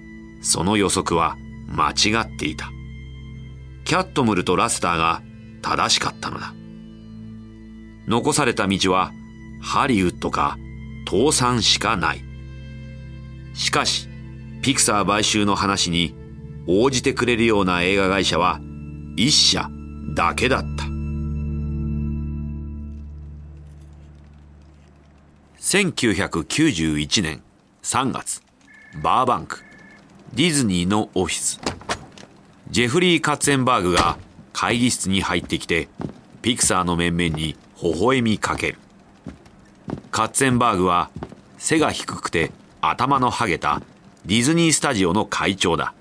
[0.43, 2.71] その予測は間違っていた。
[3.85, 5.23] キャットムルとラスターが
[5.63, 6.53] 正しかったのだ。
[8.09, 9.13] 残された道は
[9.61, 10.57] ハリウッドか
[11.07, 12.25] 倒産しかない。
[13.55, 14.09] しかし、
[14.63, 16.15] ピクサー買収の話に
[16.67, 18.61] 応じてくれるような映画会社は
[19.17, 19.69] 一社
[20.15, 20.85] だけだった。
[25.61, 27.43] 1991年
[27.83, 28.43] 3月、
[29.03, 29.63] バーバンク、
[30.33, 31.61] ディズニーのオフィス。
[32.71, 34.17] ジェフリー・カッツェンバーグが
[34.55, 35.89] 会議室に入ってきて、
[36.41, 38.79] ピクサーの面々に微笑みかける。
[40.11, 41.11] カッツェンバーグは
[41.59, 43.81] 背が低くて頭のハゲた
[44.27, 45.95] ディズニースタジオの会長だ。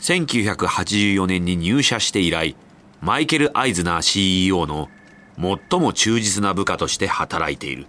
[0.00, 2.56] 1984年に入社して以来、
[3.00, 4.88] マイケル・アイズナー CEO の
[5.36, 7.86] 最も忠実な部下として働いている。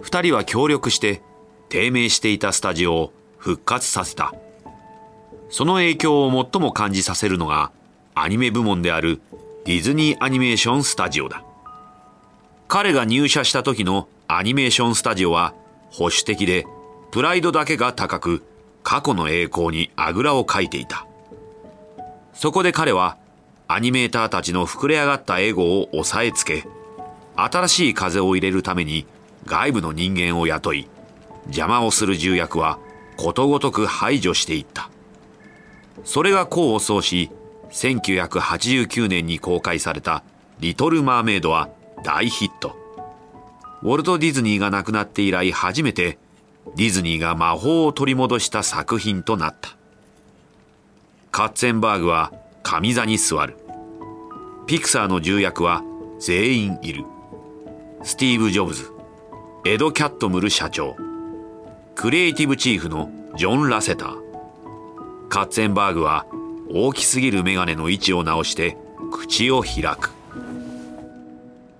[0.00, 1.22] 二人は協力して
[1.68, 4.34] 低迷していたスタジオを復活させた。
[5.50, 7.72] その影響を最も感じさせるのが
[8.14, 9.20] アニメ部門である
[9.68, 11.44] ディズニーアニメーションスタジオだ。
[12.68, 15.52] 彼が入社した時のアニメーションスタジオは
[15.90, 16.64] 保守的で
[17.10, 18.42] プライドだけが高く
[18.82, 21.06] 過去の栄光にあぐらをかいていた。
[22.32, 23.18] そこで彼は
[23.66, 26.64] アニメーターたちの膨れ上がったエゴを抑えつけ、
[27.36, 29.04] 新しい風を入れるために
[29.44, 30.88] 外部の人間を雇い、
[31.48, 32.78] 邪魔をする重役は
[33.18, 34.88] ことごとく排除していった。
[36.04, 37.30] それが功を奏し、
[37.70, 40.22] 1989年に公開された
[40.60, 41.68] リトル・マーメイドは
[42.04, 42.76] 大ヒット。
[43.82, 46.18] ウォルト・ディズニーが亡くなって以来初めて
[46.76, 49.76] ディズニーが魔法を取り戻した作品となった。
[51.30, 53.56] カッツェンバーグは上座に座る。
[54.66, 55.82] ピクサーの重役は
[56.18, 57.04] 全員いる。
[58.02, 58.92] スティーブ・ジョブズ、
[59.64, 60.96] エド・キャットムル社長
[61.94, 64.18] クリエイティブチーフのジョン・ラセター
[65.28, 66.26] カッツェンバーグは
[66.70, 68.76] 大きすぎるメガネの位置を直して
[69.10, 70.10] 口を開く。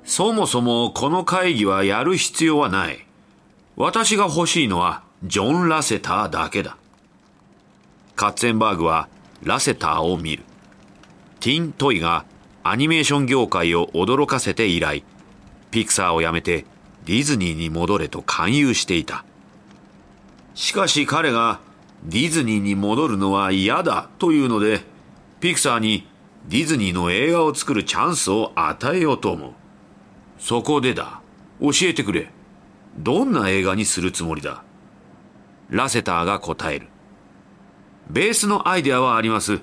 [0.04, 3.04] そもそもこの会議はやる必要はない。
[3.76, 6.76] 私が欲しいのはジョン・ラセターだけだ。
[8.16, 9.08] カッツェンバーグは
[9.42, 10.44] ラセターを見る。
[11.40, 12.24] ティン・トイが
[12.64, 15.04] アニメーション業界を驚かせて以来
[15.70, 16.64] ピクサーを辞めて
[17.04, 19.24] ディズニーに戻れと勧誘していた。
[20.54, 21.60] しかし彼が
[22.04, 24.80] ディズニーに戻るのは嫌だというので、
[25.40, 26.06] ピクサーに
[26.48, 29.52] ディズニーの映画を作るチャンスを与えようと思う。
[30.38, 31.20] そこでだ。
[31.60, 32.30] 教えてくれ。
[32.96, 34.62] どんな映画にするつもりだ？
[35.70, 36.86] ラセターが答える。
[38.08, 39.58] ベースのアイデアはあります。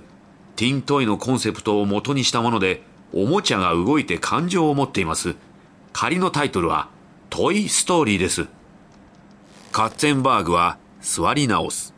[0.55, 5.35] ティントイのコンセプトを元にしたもので、おもちゃが動いて感情を持っています。
[5.93, 6.89] 仮のタイトルは、
[7.29, 8.47] トイ・ストーリーです。
[9.71, 11.94] カッツェンバーグは座り直す。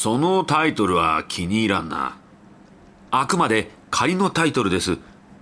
[0.00, 2.18] そのタイトルは気に入らんな。
[3.10, 4.98] あくまで仮のタイトルです。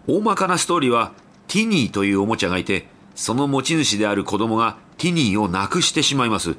[0.06, 1.12] 大まかなストーリーは、
[1.46, 6.56] ティニーというおもちゃがいて、その持ち主である子供がティニーを亡くしてしまいます。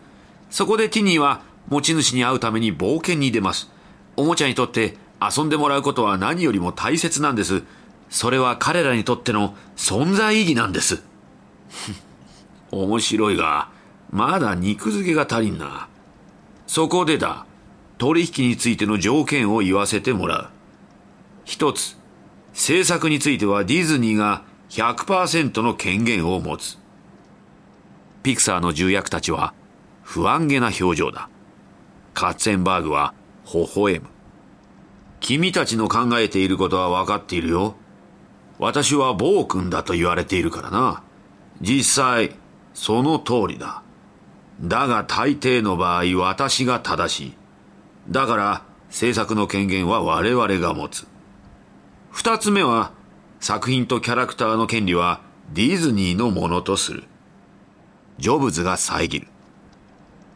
[0.51, 3.71] そこでティニーは持ち主に会うために冒険に出ます。
[4.15, 7.63] おもちゃにとって遊んでもらうことは何よりも大切なんです。
[8.11, 11.01] それは彼らにとっての存在意義なんです。
[12.69, 13.69] 面白いが、
[14.11, 15.87] まだ肉付けが足りんな。
[16.67, 17.47] そこでだ、
[17.97, 20.49] 取引についての条件を言わせてもらう。
[21.45, 21.97] 一つ、
[22.53, 26.77] 制作についてはディズニーが100%の権限を持つ。
[28.23, 29.53] ピクサーの重役たちは
[30.03, 31.29] 不安げな表情だ。
[32.13, 33.13] カッツェンバーグは
[33.53, 34.07] 微笑む。
[35.19, 37.75] 君たちの考えていることは分かっているよ。
[38.59, 41.03] 私は暴君だと言われているからな。
[41.61, 42.35] 実際、
[42.73, 43.81] その通りだ。
[44.61, 47.36] だが大抵の場合私が正しい。
[48.09, 51.07] だから制作の権限は我々が持つ。
[52.11, 52.91] 二つ目は
[53.39, 55.21] 作品とキャラクターの権利は
[55.53, 57.03] ディズニーのものとする。
[58.17, 59.27] ジョブズが遮る。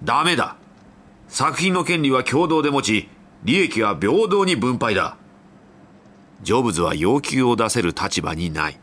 [0.04, 0.58] ダメだ。
[1.28, 3.10] 作品の権利は共同で持ち、
[3.44, 5.18] 利益は平等に分配だ。
[6.44, 8.80] ジョブズは要求を出せる立場にない。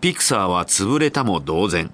[0.00, 1.92] ピクサーは潰れたも同然。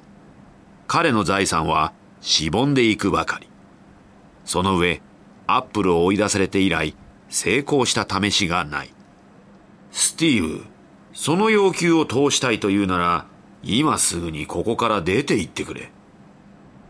[0.86, 3.48] 彼の財産はしぼんでいくばかり。
[4.44, 5.02] その上、
[5.46, 6.94] アップルを追い出されて以来、
[7.28, 8.92] 成功した試しがない。
[9.92, 10.64] スティーブ、
[11.12, 13.26] その要求を通したいというなら、
[13.62, 15.90] 今すぐにここから出て行ってくれ。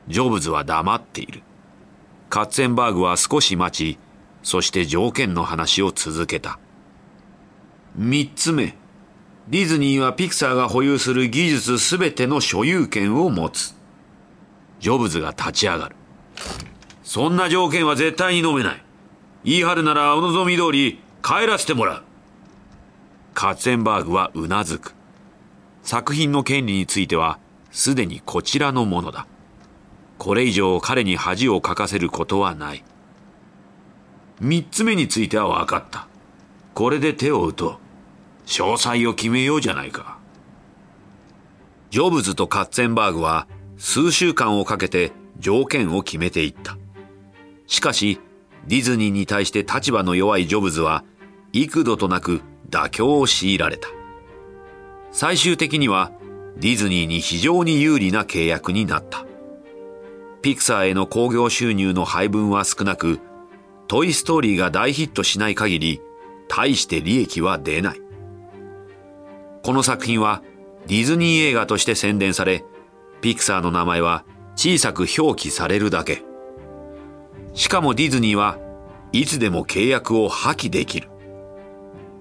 [0.08, 1.42] ジョブズは黙っている。
[2.28, 3.98] カッツェンバーグは少し待ち、
[4.42, 6.58] そして条件の話を続けた。
[7.96, 8.76] 三つ目。
[9.48, 13.76] ディズニーはピクサーが保有する技術すべての所有権を持つ。
[14.80, 15.96] ジョブズが立ち上がる。
[17.06, 18.82] そんな条件は絶対に飲めない。
[19.44, 22.02] 言い張るならお望み通り帰らせてもらう。
[23.32, 24.92] カッツェンバーグはうなずく。
[25.84, 27.38] 作品の権利については
[27.70, 29.28] すでにこちらのものだ。
[30.18, 32.82] これ以上彼に恥をかかせることはない。
[34.40, 36.08] 三つ目については分かった。
[36.74, 37.76] これで手を打とう。
[38.46, 40.18] 詳細を決めようじゃないか。
[41.90, 43.46] ジョブズとカッツェンバーグは
[43.78, 46.76] 数週間をかけて条件を決めていった。
[47.66, 48.20] しかし、
[48.66, 51.04] ディズニーに対して立場の弱いジョブズは
[51.52, 53.88] 幾度となく妥協を強いられた。
[55.12, 56.12] 最終的には
[56.58, 59.24] ディズニーに非常に有利な契約になった。
[60.42, 63.20] ピクサーへの興行収入の配分は少なく、
[63.88, 66.00] トイストーリーが大ヒットしない限り、
[66.48, 68.00] 大して利益は出ない。
[69.62, 70.42] この作品は
[70.86, 72.64] ディズニー映画として宣伝され、
[73.20, 74.24] ピクサーの名前は
[74.54, 76.25] 小さく表記されるだけ。
[77.56, 78.58] しかもディズニーは
[79.12, 81.08] いつでも契約を破棄できる。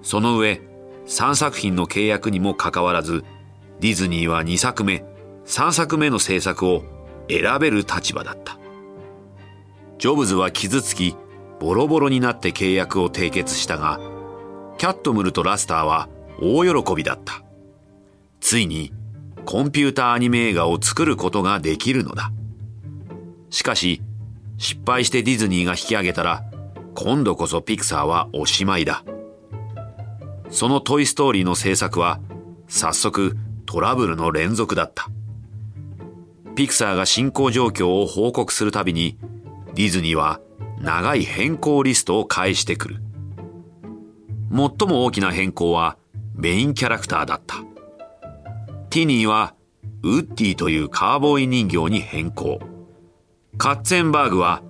[0.02, 0.62] その上、
[1.06, 3.22] 3作品の契約にもかかわらず、
[3.80, 5.04] ディズニーは2作目、
[5.44, 6.84] 3作目の制作を
[7.28, 8.58] 選べる立場だった。
[9.98, 11.14] ジョブズは傷つき、
[11.60, 14.00] ボロボロになって契約を締結したが、
[14.78, 16.08] キャットムルとラスターは
[16.40, 17.42] 大喜びだった。
[18.40, 18.90] ついに
[19.44, 22.32] コンピューターアニメ映画を作ることができるのだ。
[23.50, 24.00] しかし、
[24.58, 26.44] 失敗してディズニーが引き上げたら、
[26.94, 29.04] 今度こそピクサーはおしまいだ。
[30.50, 32.20] そのトイストーリーの制作は、
[32.68, 35.08] 早速トラブルの連続だった。
[36.54, 39.18] ピクサーが進行状況を報告するたびに、
[39.74, 40.40] ディズニーは
[40.80, 42.96] 長い変更リストを返してくる。
[44.50, 45.98] 最も大きな変更は
[46.34, 47.56] メインキャラクターだった。
[48.88, 49.54] ティニーは
[50.02, 52.60] ウッディというカーボーイ人形に変更。
[53.58, 54.62] カッツェンバーグは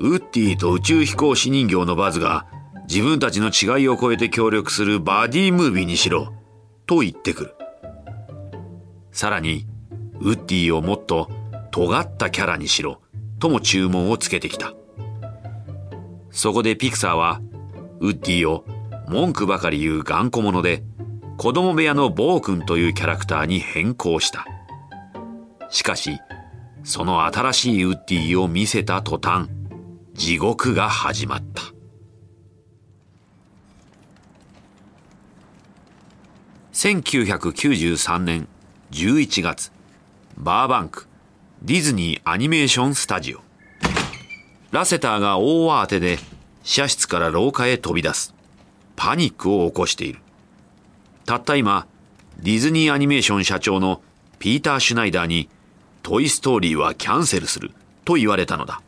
[0.00, 2.46] ウッディと宇宙飛行士人形のバズが
[2.88, 6.32] 自分たちの違いを超えて協力するバディムービーにしろ
[6.86, 7.54] と言ってくる。
[9.12, 9.66] さらに
[10.20, 11.30] ウッディをもっと
[11.70, 13.00] 尖ったキャラにしろ
[13.38, 14.72] とも注文をつけてきた。
[16.30, 17.40] そこでピクサーは
[18.00, 18.64] ウッディを
[19.06, 20.82] 文句ばかり言う頑固者で
[21.36, 24.46] 子供部屋のボー君というキャラクターに変更した。
[25.68, 26.18] しかし、
[26.82, 29.48] その新しいウッディを見せた途端、
[30.14, 31.62] 地獄が始まった。
[36.72, 38.48] 1993年
[38.90, 39.72] 11月、
[40.36, 41.06] バーバンク、
[41.62, 43.40] ディズニーアニメーションスタジオ。
[44.70, 46.18] ラセターが大慌てで、
[46.62, 48.34] 社室から廊下へ飛び出す。
[48.96, 50.20] パニックを起こしている。
[51.26, 51.86] たった今、
[52.38, 54.00] ディズニーアニメーション社長の
[54.38, 55.48] ピーター・シュナイダーに、
[56.10, 57.70] トイ・ストーリーはキャンセルする
[58.04, 58.82] と言われたのだ。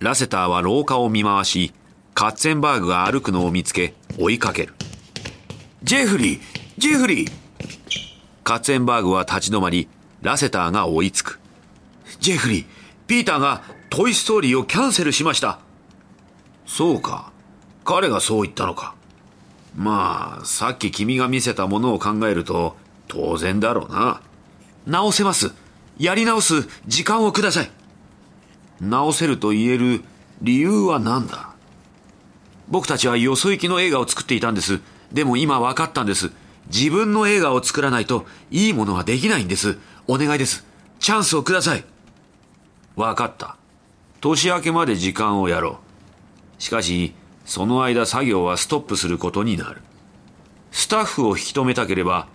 [0.00, 1.72] ラセターは廊下を見回し、
[2.12, 4.74] カッツェンバーグが歩くのを見つけ、追いかける。
[5.82, 6.40] ジェフリー
[6.76, 7.32] ジェフリー
[8.42, 9.88] カッツェンバーグは立ち止まり、
[10.20, 11.40] ラセターが追いつく。
[12.20, 12.66] ジェフリー、
[13.06, 15.58] ピーターがトイストーリーをキャンセルしました。
[16.66, 17.32] そうか。
[17.86, 18.94] 彼がそう言ったのか。
[19.74, 22.76] まあ、さっき君が見せたものを考えると、
[23.08, 24.20] 当然だろうな。
[24.86, 25.63] 直せます。
[25.98, 27.70] やり直す時間をください。
[28.80, 30.02] 直せると言える
[30.42, 31.50] 理由は何だ？
[32.68, 34.80] 僕たちはよそ行きの映画を作っていたんです。
[35.12, 36.32] でも今分かったんです。
[36.66, 39.78] 自分の映画を作らないといいものはできないんです。
[40.08, 40.66] お願いです。
[40.98, 41.84] チャンスをください。
[42.96, 43.56] 分かった。
[44.20, 45.78] 年明けまで時間をやろ
[46.58, 46.62] う。
[46.62, 47.12] しかし、
[47.44, 49.82] その間作業はストップすることになる。
[50.72, 52.26] スタッフを引き止めたければ、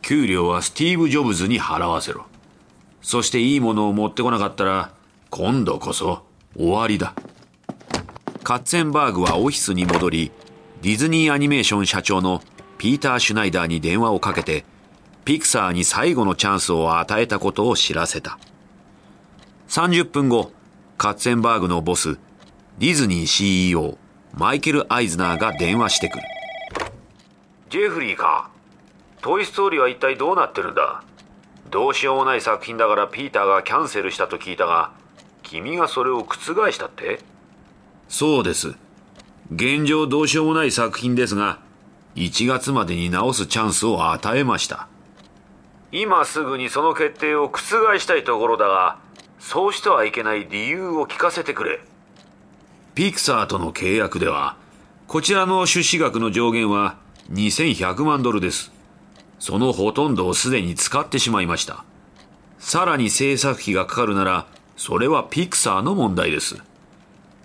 [0.00, 2.24] 給料はスティーブ・ジョブズに払わせろ。
[3.06, 4.90] そしていいものを持ってこなかったら、
[5.30, 6.24] 今度こそ
[6.56, 7.14] 終わりだ。
[8.42, 10.32] カッツェンバーグはオフィスに戻り、
[10.82, 12.42] ディズニーアニメーション社長の
[12.78, 14.64] ピーター・シュナイダーに電話をかけて、
[15.24, 18.40] ピクサーに最後のチャンスを与えたことを知らせた。
[19.68, 20.50] 30分後、
[20.98, 22.18] カッツェンバーグのボス、
[22.78, 23.98] ディズニー CEO、
[24.34, 26.24] マイケル・アイズナーが電話してくる。
[27.70, 28.50] ジェフリーか。
[29.20, 31.04] トイ・ストーリーは一体どうなってるんだ？
[31.70, 34.92] どうしようもない作品だからピーターがキャンセルしたと聞いたが、
[35.42, 37.20] 君がそれを覆したって？
[38.08, 38.74] そうです。
[39.52, 41.58] 現状どうしようもない作品ですが、
[42.14, 44.88] 1月までに直すチャンスを与えました。
[45.92, 48.98] 今すぐにその決定を覆したいところだが、
[49.38, 51.80] そうしてはいけない理由を聞かせてくれ。
[52.94, 54.56] ピクサーとの契約では、
[55.06, 56.96] こちらの出資額の上限は
[57.30, 58.72] 2100万ドルです。
[59.38, 61.84] そのほとんどをすでに使ってしまいました。
[62.58, 66.56] さらに制作費がかかるなら、それはピクサーの問題です。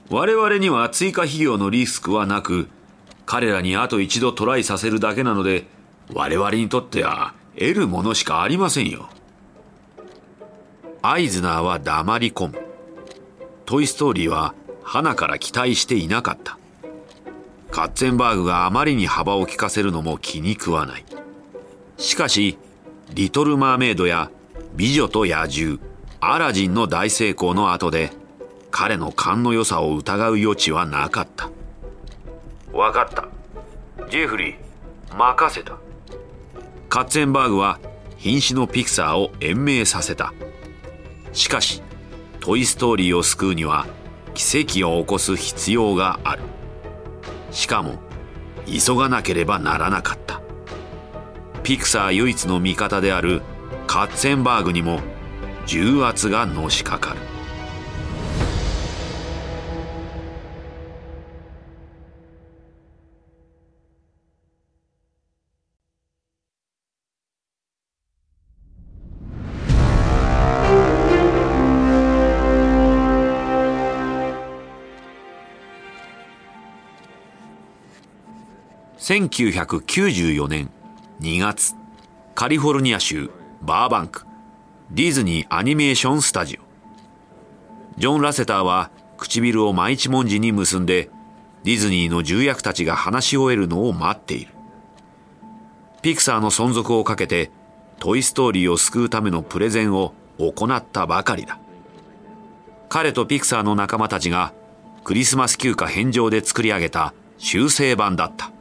[0.10, 2.68] 我々には追加費用のリスクはなく、
[3.26, 5.66] 彼らにあと一度トライさせるだけなので、
[6.14, 9.10] 我々にとっては得るものしかありませんよ。
[11.02, 12.60] アイズナーは黙り込む。
[13.66, 16.58] トイストーリーは花から期待していなかった。
[17.72, 21.06] カッツェンバーグがあまりに幅を利かせるのも気に食わない。
[22.02, 22.58] しかし、
[23.14, 24.32] リトル・マーメイドや
[24.76, 25.78] 美女と野獣、
[26.20, 28.12] アラジンの大成功の後で、
[28.72, 31.52] 彼の勘の良さを疑う余地はなかった。
[32.74, 33.28] わかった。
[34.10, 35.78] ジェフリー、任せた。
[36.89, 37.80] カッツェンバーグは
[38.18, 40.34] 瀕死のピクサーを延命させた。
[41.34, 41.84] しかし、
[42.39, 43.86] トイ・ストーリーを救うには
[44.34, 46.41] 奇跡を起こす必要がある。
[47.52, 47.99] しかも、
[48.66, 50.41] 急がなければならなかった。
[51.64, 53.43] ピクサー唯一の味方である
[53.86, 54.99] カッツェンバーグにも
[55.68, 57.20] 重圧がのしかかる。
[78.97, 80.70] 1994年
[81.22, 81.76] 2月、
[82.34, 83.30] カリフォルニア州
[83.61, 84.26] バーバンク、
[84.89, 87.99] ディズニーアニメーションスタジオ。
[87.99, 91.11] ジョン・ラセターは唇を毎一文字に結んで、
[91.63, 94.51] ディズニーの重役たちが話し終えるのを待っている。
[96.01, 97.51] ピクサーの存続をかけて、
[97.99, 101.59] トイ・ストーリーを救うためのプレゼンを行ったばかりだ。
[102.89, 104.53] 彼とピクサーの仲間たちが
[105.03, 108.51] クリスマス休暇返上で作り上げた修正版だった。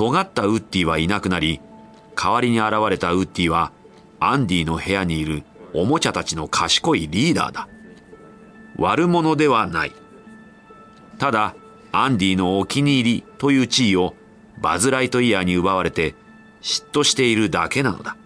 [0.00, 1.60] 尖ったウッディはいなくなり、
[2.16, 3.70] 代わりに現れたウッディは、
[4.18, 5.42] アンディの部屋にいる
[5.74, 7.68] おもちゃたちの賢いリーダーだ。
[8.78, 9.92] 悪者ではない。
[11.18, 11.54] ただ、
[11.92, 14.14] アンディのお気に入りという地位を
[14.62, 16.14] バズ・ライトイヤーに奪われて
[16.62, 18.16] 嫉妬しているだけなのだ。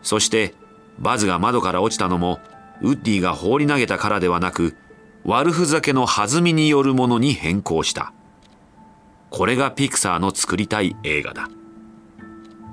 [0.00, 0.54] そして、
[0.98, 2.40] バズが窓から落ちたのも、
[2.80, 4.74] ウッディが放り投げたからではなく、
[5.24, 8.14] 悪ふざけの弾みによるものに変更した。
[9.30, 11.48] これがピクサーの作りたい映画だ。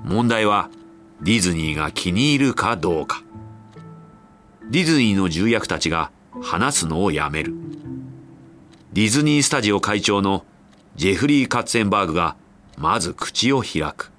[0.04, 0.70] 問題は
[1.22, 3.22] ディズニーが気に入るかどうか。
[4.70, 6.10] ディズニーの重役たちが
[6.42, 7.54] 話すのをやめる。
[8.92, 10.44] ディズニースタジオ会長の
[10.94, 12.36] ジェフリー・カッツェンバーグが
[12.78, 14.10] まず口を開く。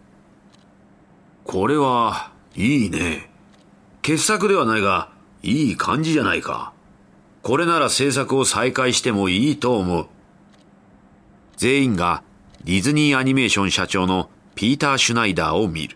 [1.44, 3.30] これはいいね。
[4.02, 5.10] 傑作ではないが、
[5.44, 6.74] いい感じじゃないか。
[7.42, 10.08] これなら制作を再開してもいいと思う。
[11.56, 12.24] 全員が
[12.68, 15.96] ディズニーアニメーション社長のピーター・シュナイダーを見る。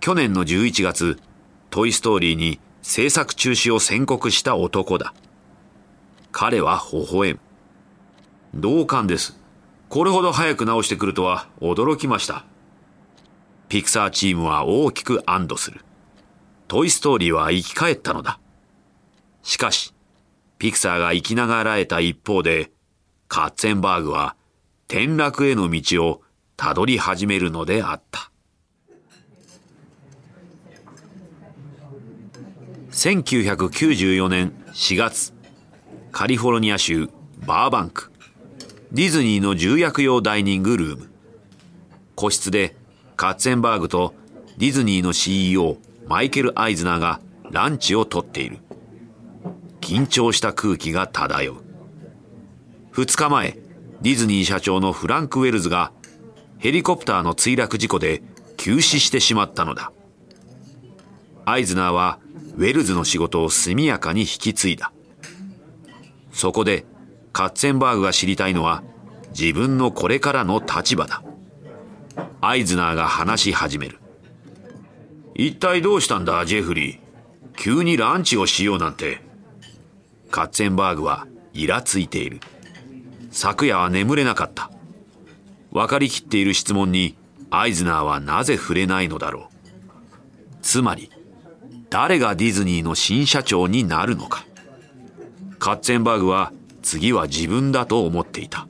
[0.00, 1.18] 去年の11月、
[1.68, 5.12] トイストーリーに制作中止を宣告した男だ。
[6.32, 7.40] 彼は微笑む。
[8.54, 9.38] 同感です。
[9.90, 12.46] これほど早く直してくるとは驚きました。
[13.68, 15.84] ピクサーチームは大きく安堵する。
[16.68, 18.40] トイストーリーは生き返ったのだ。
[19.42, 19.92] しかし、
[20.56, 22.72] ピクサーが生きながらえた一方で、
[23.28, 24.36] カッツェンバーグは
[24.90, 26.20] 転落への道を
[26.56, 28.32] たどり始めるのであった。
[32.90, 35.32] 1994年4月、
[36.10, 37.08] カリフォルニア州
[37.46, 38.10] バーバンク、
[38.90, 41.10] ディズニーの重役用ダイニングルーム。
[42.16, 42.74] 個室で
[43.14, 44.12] カッツェンバーグと
[44.58, 45.78] ディズニーの CEO
[46.08, 47.20] マイケル・アイズナーが
[47.52, 48.58] ランチをとっている。
[49.80, 51.56] 緊張した空気が漂う。
[52.90, 53.59] 二日前、
[54.02, 55.92] ディズニー社長のフランク・ウェルズが
[56.58, 58.22] ヘリコプターの墜落事故で
[58.56, 59.92] 急死してしまったのだ。
[61.44, 62.18] アイズナーは
[62.56, 64.92] ウェルズの仕事を速やかに引き継いだ。
[66.32, 66.84] そこで
[67.32, 68.82] カッツェンバーグが知りたいのは
[69.30, 71.22] 自分のこれからの立場だ。
[72.40, 73.98] アイズナーが話し始める。
[75.34, 76.98] 一体どうしたんだ、ジェフリー？
[77.56, 79.20] 急にランチをしようなんて。
[80.30, 82.40] カッツェンバーグはイラついている。
[83.30, 84.70] 昨夜は眠れなかった。
[85.72, 87.16] 分かりきっている質問に
[87.50, 89.76] アイズナーはなぜ触れないのだろう。
[90.62, 91.10] つまり、
[91.88, 94.44] 誰がディズニーの新社長になるのか。
[95.60, 96.52] カッツェンバーグは
[96.82, 98.66] 次は自分だと思っていた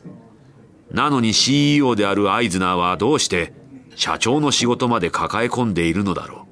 [0.90, 3.52] なのに CEO であるアイズナーはどうして
[3.94, 6.48] 社長の仕事まで抱え込んでいるのだろ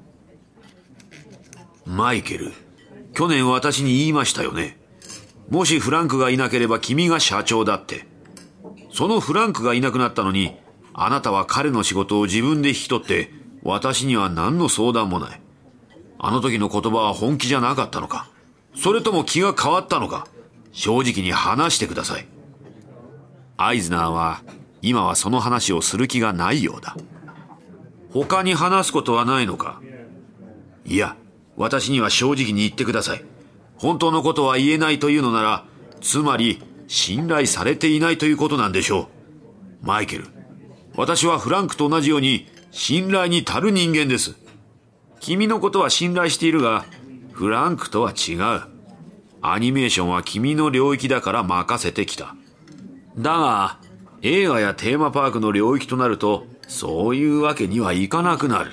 [1.85, 2.53] うマイケル
[3.13, 4.78] 去年私に言いましたよね
[5.49, 8.05] もしフランクがいなければ君が社長だって
[8.91, 10.57] そのフランクがいなくなったのに
[10.93, 13.31] あなたは彼の仕事を自分で引き取って
[13.63, 15.41] 私には何の相談もない
[16.17, 18.29] あの時の言葉は本気じゃなかったのか
[18.75, 20.27] それとも気が変わったのか
[20.71, 22.27] 正直に話してください。
[23.57, 24.41] アイズナーは
[24.81, 26.95] 今はその話をする気がないようだ。
[28.11, 29.81] 他に話すことはないのか
[30.85, 31.15] いや、
[31.57, 33.25] 私には正直に言ってください。
[33.79, 35.65] 本当のことは言えないというのなら、
[36.01, 39.09] つまり信頼されていないということなんでしょ
[39.83, 39.85] う。
[39.87, 40.27] マイケル、
[40.95, 44.35] 私はフランクと同じように信頼に足る人間です。
[45.21, 46.85] 君のことは信頼しているが、
[47.31, 48.63] フランクとは違う。
[49.41, 52.35] アニメーションは君の領域だから任せてきた。
[53.17, 53.79] だが、
[54.21, 58.71] 映画やテーマパークの領域となると、そういうわけにはいかなくなる。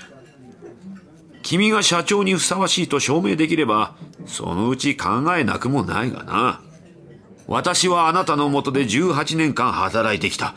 [1.46, 3.94] 君が社長にふさわしいと証明できれば、
[4.26, 6.60] そのうち考えなくもないがな。
[7.46, 10.56] 私はあなたのもとで18年間働いてきた。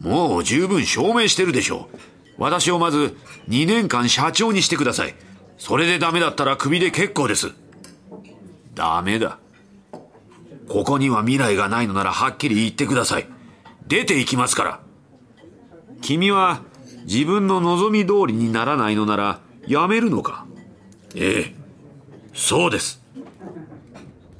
[0.00, 1.98] もう十分証明してるでしょう。
[2.36, 3.16] 私をまず
[3.48, 5.14] 2年間社長にしてください。
[5.56, 7.52] それでダメだったらクビで結構です。
[8.74, 9.38] ダメだ。
[10.68, 13.26] ここには未来がないのならはっきり言ってください。
[13.86, 14.80] 出て行きますから。
[16.02, 16.60] 君は
[17.06, 20.46] 自分の望み通りにならないのならやめるのか？
[21.14, 21.54] ええ、
[22.32, 23.02] そうです。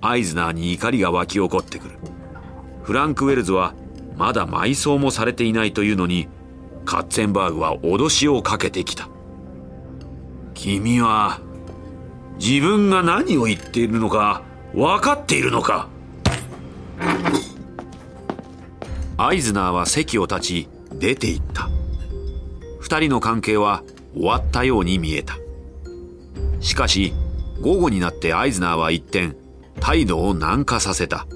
[0.00, 1.98] アイズナーに怒りが湧き起こってくる。
[2.82, 3.74] フランク・ウェルズは
[4.16, 6.28] まだ埋葬もされていないというのに、
[6.86, 9.10] カッツェンバーグは脅しをかけてきた。
[10.54, 11.40] 君は
[12.38, 15.88] 自分が何を言っているのか分かっているのか？
[19.18, 21.68] アイズナーは席を立ち出て行った
[22.80, 23.82] 二人の関係は
[24.18, 25.38] 終わったように見えた
[26.60, 27.12] しかし
[27.60, 29.36] 午後になってアイズナーは一転
[29.80, 31.26] 態度を軟化させた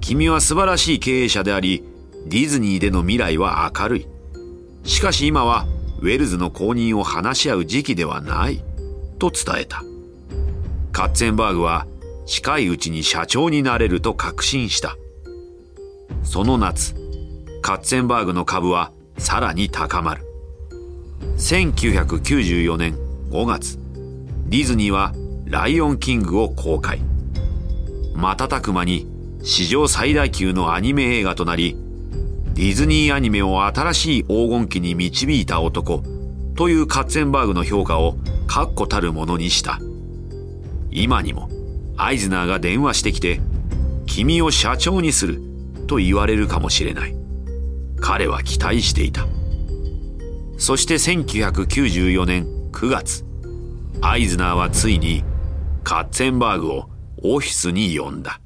[0.00, 1.84] 君は素晴らしい経営者であり
[2.26, 4.08] ディズニーでの未来は明るい
[4.84, 5.66] しかし今は
[6.00, 8.62] ウェルズの公認を話し合う時期ではない
[9.18, 9.82] と伝えた。
[10.92, 11.86] カッツェンバーグは
[12.26, 14.96] 近いうちに社長になれると確信した。
[16.22, 16.94] その夏、
[17.62, 20.25] カッツェンバーグの株はさらに高まる。
[21.36, 22.96] 1994年
[23.30, 23.78] 5月、
[24.46, 25.12] ディズニーは
[25.44, 27.00] ライオンキングを公開。
[28.14, 29.06] 瞬く間に
[29.42, 31.76] 史上最大級のアニメ映画となり、
[32.54, 36.02] ディズニーアニメを新しい黄金期に導いた男
[36.56, 39.78] というカッツェンバーグの評価を確固たるものにした。
[40.90, 41.50] 今にも
[41.98, 43.40] アイズナーが電話してきて、
[44.06, 45.42] 君を社長にする
[45.86, 47.14] と言われるかもしれない。
[48.00, 49.26] 彼は期待していた。
[50.58, 53.24] そして1994年9月、
[54.00, 55.22] アイズナーはついに
[55.84, 56.88] カッツェンバーグを
[57.22, 58.40] オフィスに呼んだ。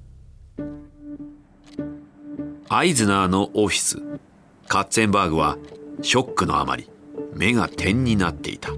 [2.69, 4.03] アイズナーのオフィス、
[4.69, 5.57] カッツェンバーグは
[6.03, 6.89] ショックのあまり
[7.35, 8.71] 目が点になっていた。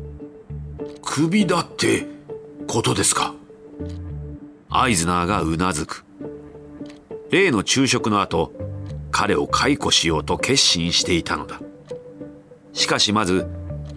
[1.03, 2.07] 首だって
[2.67, 3.35] ことですか？
[4.71, 6.05] アイズナーがうなずく。
[7.31, 8.53] 例の昼食の後、
[9.11, 11.61] 彼を解雇しようと決心していたのだ。
[12.73, 13.47] しかしまず、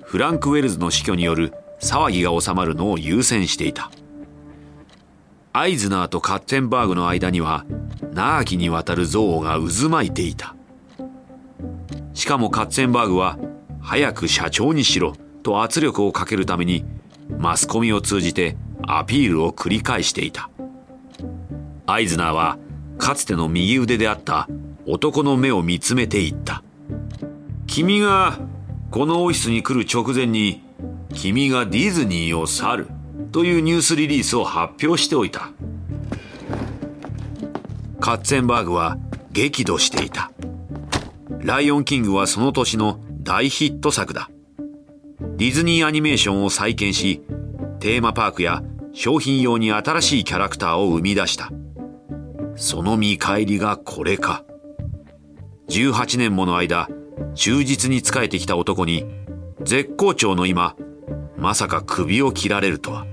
[0.04, 3.92] フランク・ウェルズの死去による騒ぎが収まるのを優先していた。
[5.54, 7.66] アイズナーとカッテンバーグの間には、
[8.14, 10.56] 長きにわたる憎悪が渦巻いていた。
[12.14, 13.38] しかもカッツェンバーグは、
[13.82, 15.14] 早く社長にしろ
[15.44, 16.84] と圧力をかけるために、
[17.38, 20.50] マスコミを通じてアピールを繰り返していた。
[21.86, 22.58] アイズナーは、
[22.98, 24.48] かつての右腕であった
[24.88, 26.64] 男の目を見つめていった。
[27.68, 28.40] 君が、
[28.96, 30.62] このオフィスに来る直前に、
[31.14, 32.88] 君がディズニーを去る
[33.34, 35.50] というニュースリリースを発表しておいた。
[38.00, 38.98] カッツェンバーグは
[39.34, 40.32] 激怒していた。
[41.42, 44.30] ライオンキングはその年の大ヒット作だ。
[45.20, 47.22] ディズニーアニメーションを再建し、
[47.82, 51.52] テーマパークや商品用に新しいキャラクターを生み出した。
[52.56, 54.46] その見返りがこれか。
[55.68, 56.88] 18年もの間、
[57.36, 59.06] 忠実に仕えてきた男に、
[59.62, 60.76] 絶好調の今、
[61.38, 63.06] まさか首を切られるとは。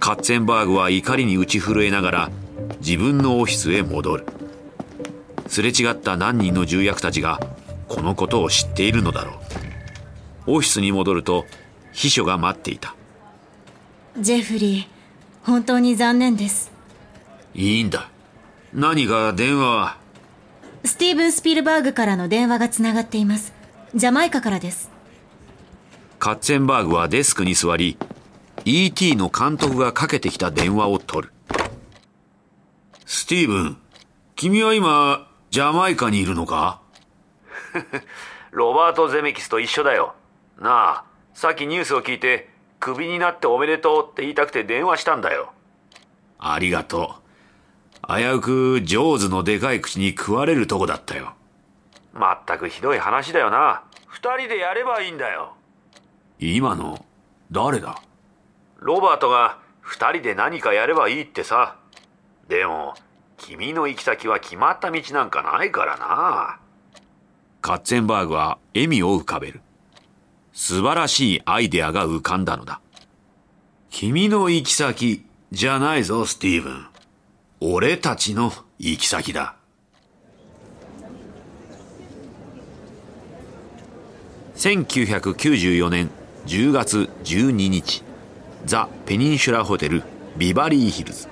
[0.00, 2.30] カッツェンバーグは怒りに打ち震えながら、
[2.80, 4.26] 自分のオフィスへ戻る。
[5.46, 7.40] すれ違った何人の重役たちが、
[7.88, 9.32] このことを知っているのだろ
[10.46, 10.56] う。
[10.56, 11.46] オフィスに戻ると、
[11.92, 12.94] 秘書が待っていた。
[14.18, 14.86] ジェフリー、
[15.44, 16.70] 本当に残念です。
[17.54, 18.10] いいんだ。
[18.72, 19.96] 何か電話
[20.86, 23.54] スティーブン・スピルバーグからの電話がつながっています。
[23.94, 24.90] ジャマイカからです。
[26.18, 27.96] カッツェンバーグはデスクに座り
[28.66, 29.16] E.T.
[29.16, 31.32] の監督がかけてきた電話を取る。
[33.06, 33.78] スティーブン
[34.36, 36.82] 君は今ジャマイカにいるのか？
[38.50, 40.14] ロバート・ゼメキスと一緒だよ。
[40.60, 45.54] なあさっきニュースを聞いてクビになっておめでとうって言いたくて電話したんだよ。
[46.38, 47.23] ありがとう
[48.08, 51.34] 危うくジョーズのでかい口に食われるとこだったよ。
[52.12, 53.82] まったくひどい話だよな。
[54.06, 55.54] 二人でやればいいんだよ。
[56.38, 57.04] 今の
[57.50, 58.00] 誰だ？
[58.78, 61.76] ロバートが二人で何かやればいいってさ。
[62.48, 62.94] でも
[63.36, 66.60] 君の行き先は決まった道なんかないからな。
[67.60, 69.60] カッツェンバーグは笑みを浮かべる。
[70.52, 72.80] 素晴らしいアイデアが浮かんだのだ。
[73.90, 76.86] 君の行き先じゃないぞスティーブン
[77.66, 79.56] 俺たちの行き先だ。
[84.56, 86.10] 1994年
[86.44, 88.04] 10月12日
[88.66, 90.02] ザ・ペニンシュラホテル
[90.36, 91.26] ビバリーヒルズ。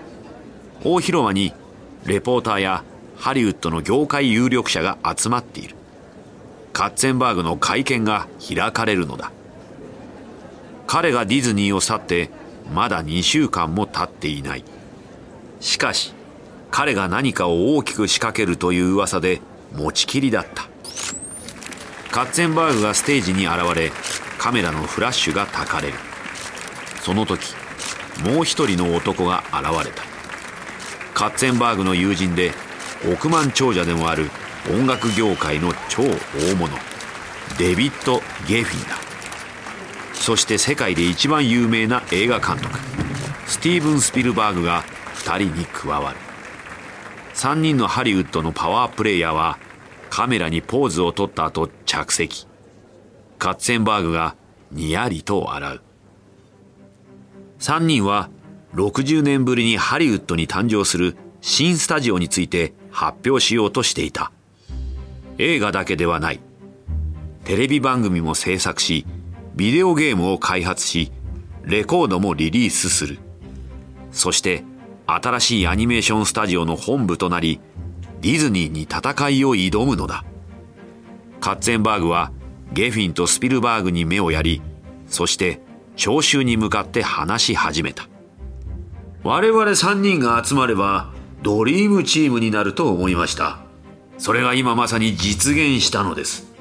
[0.82, 1.52] 大広間に
[2.06, 2.82] レポーターや
[3.18, 5.74] ハリウッドの業界有力者が集まっている。
[6.72, 9.32] カッツェンバーグの会見が開かれるのだ。
[10.86, 12.30] 彼がディズニーを去って
[12.72, 14.64] まだ2週間も経っていない。
[15.60, 16.14] しかし
[16.72, 19.42] 彼が何かを大きく仕掛けるという噂で
[19.74, 20.64] 持ちきりだった。
[22.10, 23.92] カッツェンバーグがステージに現れ
[24.38, 25.94] カメラのフラッシュがたかれる。
[27.02, 27.54] その時
[28.24, 30.02] もう一人の男が現れた。
[31.12, 32.52] カッツェンバーグの友人で
[33.12, 34.30] 億万長者でもある
[34.70, 36.74] 音楽業界の超大物
[37.58, 38.96] デビッド・ゲフィンだ。
[40.14, 42.78] そして世界で一番有名な映画監督
[43.46, 44.84] スティーブン・スピルバーグが
[45.16, 46.31] 2人に加わる。
[47.34, 49.58] 3人のハリウッドのパワープレイヤーは
[50.10, 52.46] カメラにポーズを取った後着席。
[53.38, 54.36] カッツェンバーグが
[54.70, 55.80] にやりと笑う。
[57.58, 58.28] 3人は
[58.74, 64.32] 60年ぶりにハリウッドに誕生する新スタジオについて発表しようとしていた。
[65.38, 66.40] 映画だけではない。
[67.44, 69.06] テレビ番組も制作し
[69.56, 71.10] ビデオゲームを開発し
[71.64, 73.18] レコードもリリースする。
[74.12, 74.64] そして
[75.14, 77.60] 新しいアニメーションスタジオの本部となり
[78.20, 80.24] ディズニーに戦いを挑むのだ。
[81.40, 82.32] カッツェンバーグは
[82.72, 84.62] ゲフィンとスピルバーグに目をやり
[85.06, 85.60] そして
[85.96, 88.08] 聴衆に向かって話し始めた。
[89.24, 93.58] 我々3人が集まればドリームチームになると思いました。
[94.18, 96.52] それが今まさに実現したのです。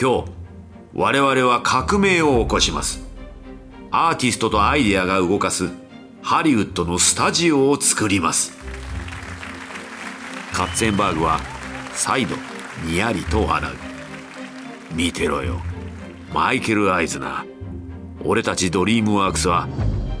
[0.00, 0.30] 今日
[0.94, 3.04] 我々は革命を起こします。
[3.90, 5.70] アーティストとアイデアが動かす
[6.22, 8.52] ハリウッドのスタジオを作ります。
[10.52, 11.40] カッツェンバーグは
[11.92, 12.36] 再度
[12.84, 14.94] にやりと笑う。
[14.94, 15.60] 見てろよ。
[16.32, 17.44] マイケル・アイズナー
[18.24, 19.68] 俺たちドリームワークスは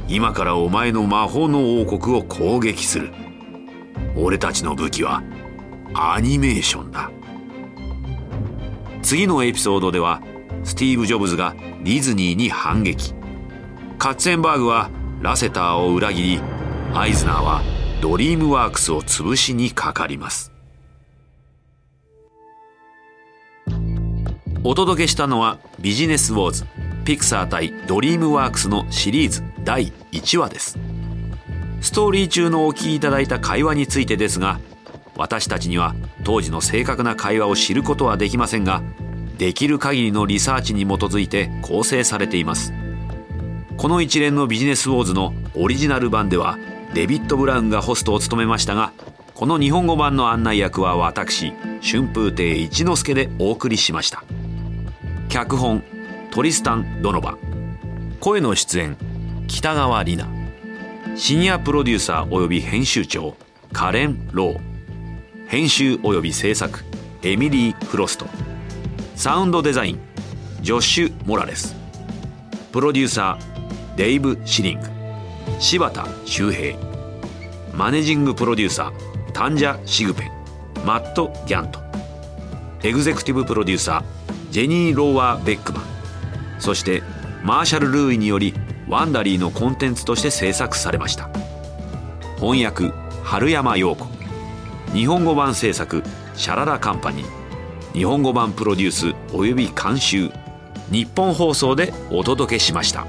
[0.08, 3.12] 今からお前の魔法の王国を攻撃する。
[4.16, 5.22] 俺たちの武器は
[5.94, 7.10] アニメーションだ。
[9.02, 10.22] 次のエピソードでは
[10.64, 13.14] スティーブ・ジョブズがディズニーに反撃。
[13.98, 14.90] カッツェンバーグは
[15.20, 16.40] ラセターを裏切り
[16.94, 17.62] アイズナーは
[18.00, 20.50] ドリームワークスを潰しにかかります。
[24.64, 26.64] お届けしたのはビジネスウォーズ
[27.04, 30.78] ピクサー対ドリームワークスのシリーズ第1話です。
[31.82, 34.58] ストーリー中のお聞きいただいた会話についてですが
[35.16, 35.94] 私たちには
[36.24, 38.82] 当時の正確な会話を知ることはできませんが
[39.36, 42.72] できる限りのリサーチに基づいて構成されています。
[43.80, 46.58] この一連のビジネスウォーズのオリジナル版では
[46.92, 48.92] デビッド・ブラウンがホストを務めましたが
[49.34, 54.22] この日本語版の案内役は私春風亭一之輔でお送りしました。
[55.30, 55.82] 脚本
[56.30, 57.38] トリスタン・ドノバ。
[58.20, 58.98] 声の出演
[59.48, 60.30] 北川里奈。
[61.16, 63.34] シニアプロデューサー及び編集長
[63.72, 64.60] カレン・ロー。
[65.46, 66.84] 編集及び制作
[67.22, 68.26] エミリー・フロスト。
[69.16, 70.00] サウンドデザイン
[70.60, 71.74] ジョッシュ・モラレス。
[72.72, 73.49] プロデューサー
[73.96, 74.88] デイブ・シリング。
[75.58, 76.76] 柴田修平。
[77.74, 80.30] マネジングプロデューサータンジャ・シグペン。
[80.84, 81.80] マット・ギャント。
[82.82, 85.82] エグゼクティブプロデューサージェニー・ローワー・ベックマン。
[86.58, 87.02] そして
[87.42, 88.54] マーシャル・ルーイにより
[88.88, 91.28] ワンダリーのコンテンツとして制作されました。
[92.38, 94.06] 翻訳春山陽子。
[94.92, 96.02] 日本語版制作
[96.34, 97.26] シャララカンパニー。
[97.92, 100.30] 日本語版プロデュースおよび監修。
[100.90, 103.06] ニッポン放送でお届けしました。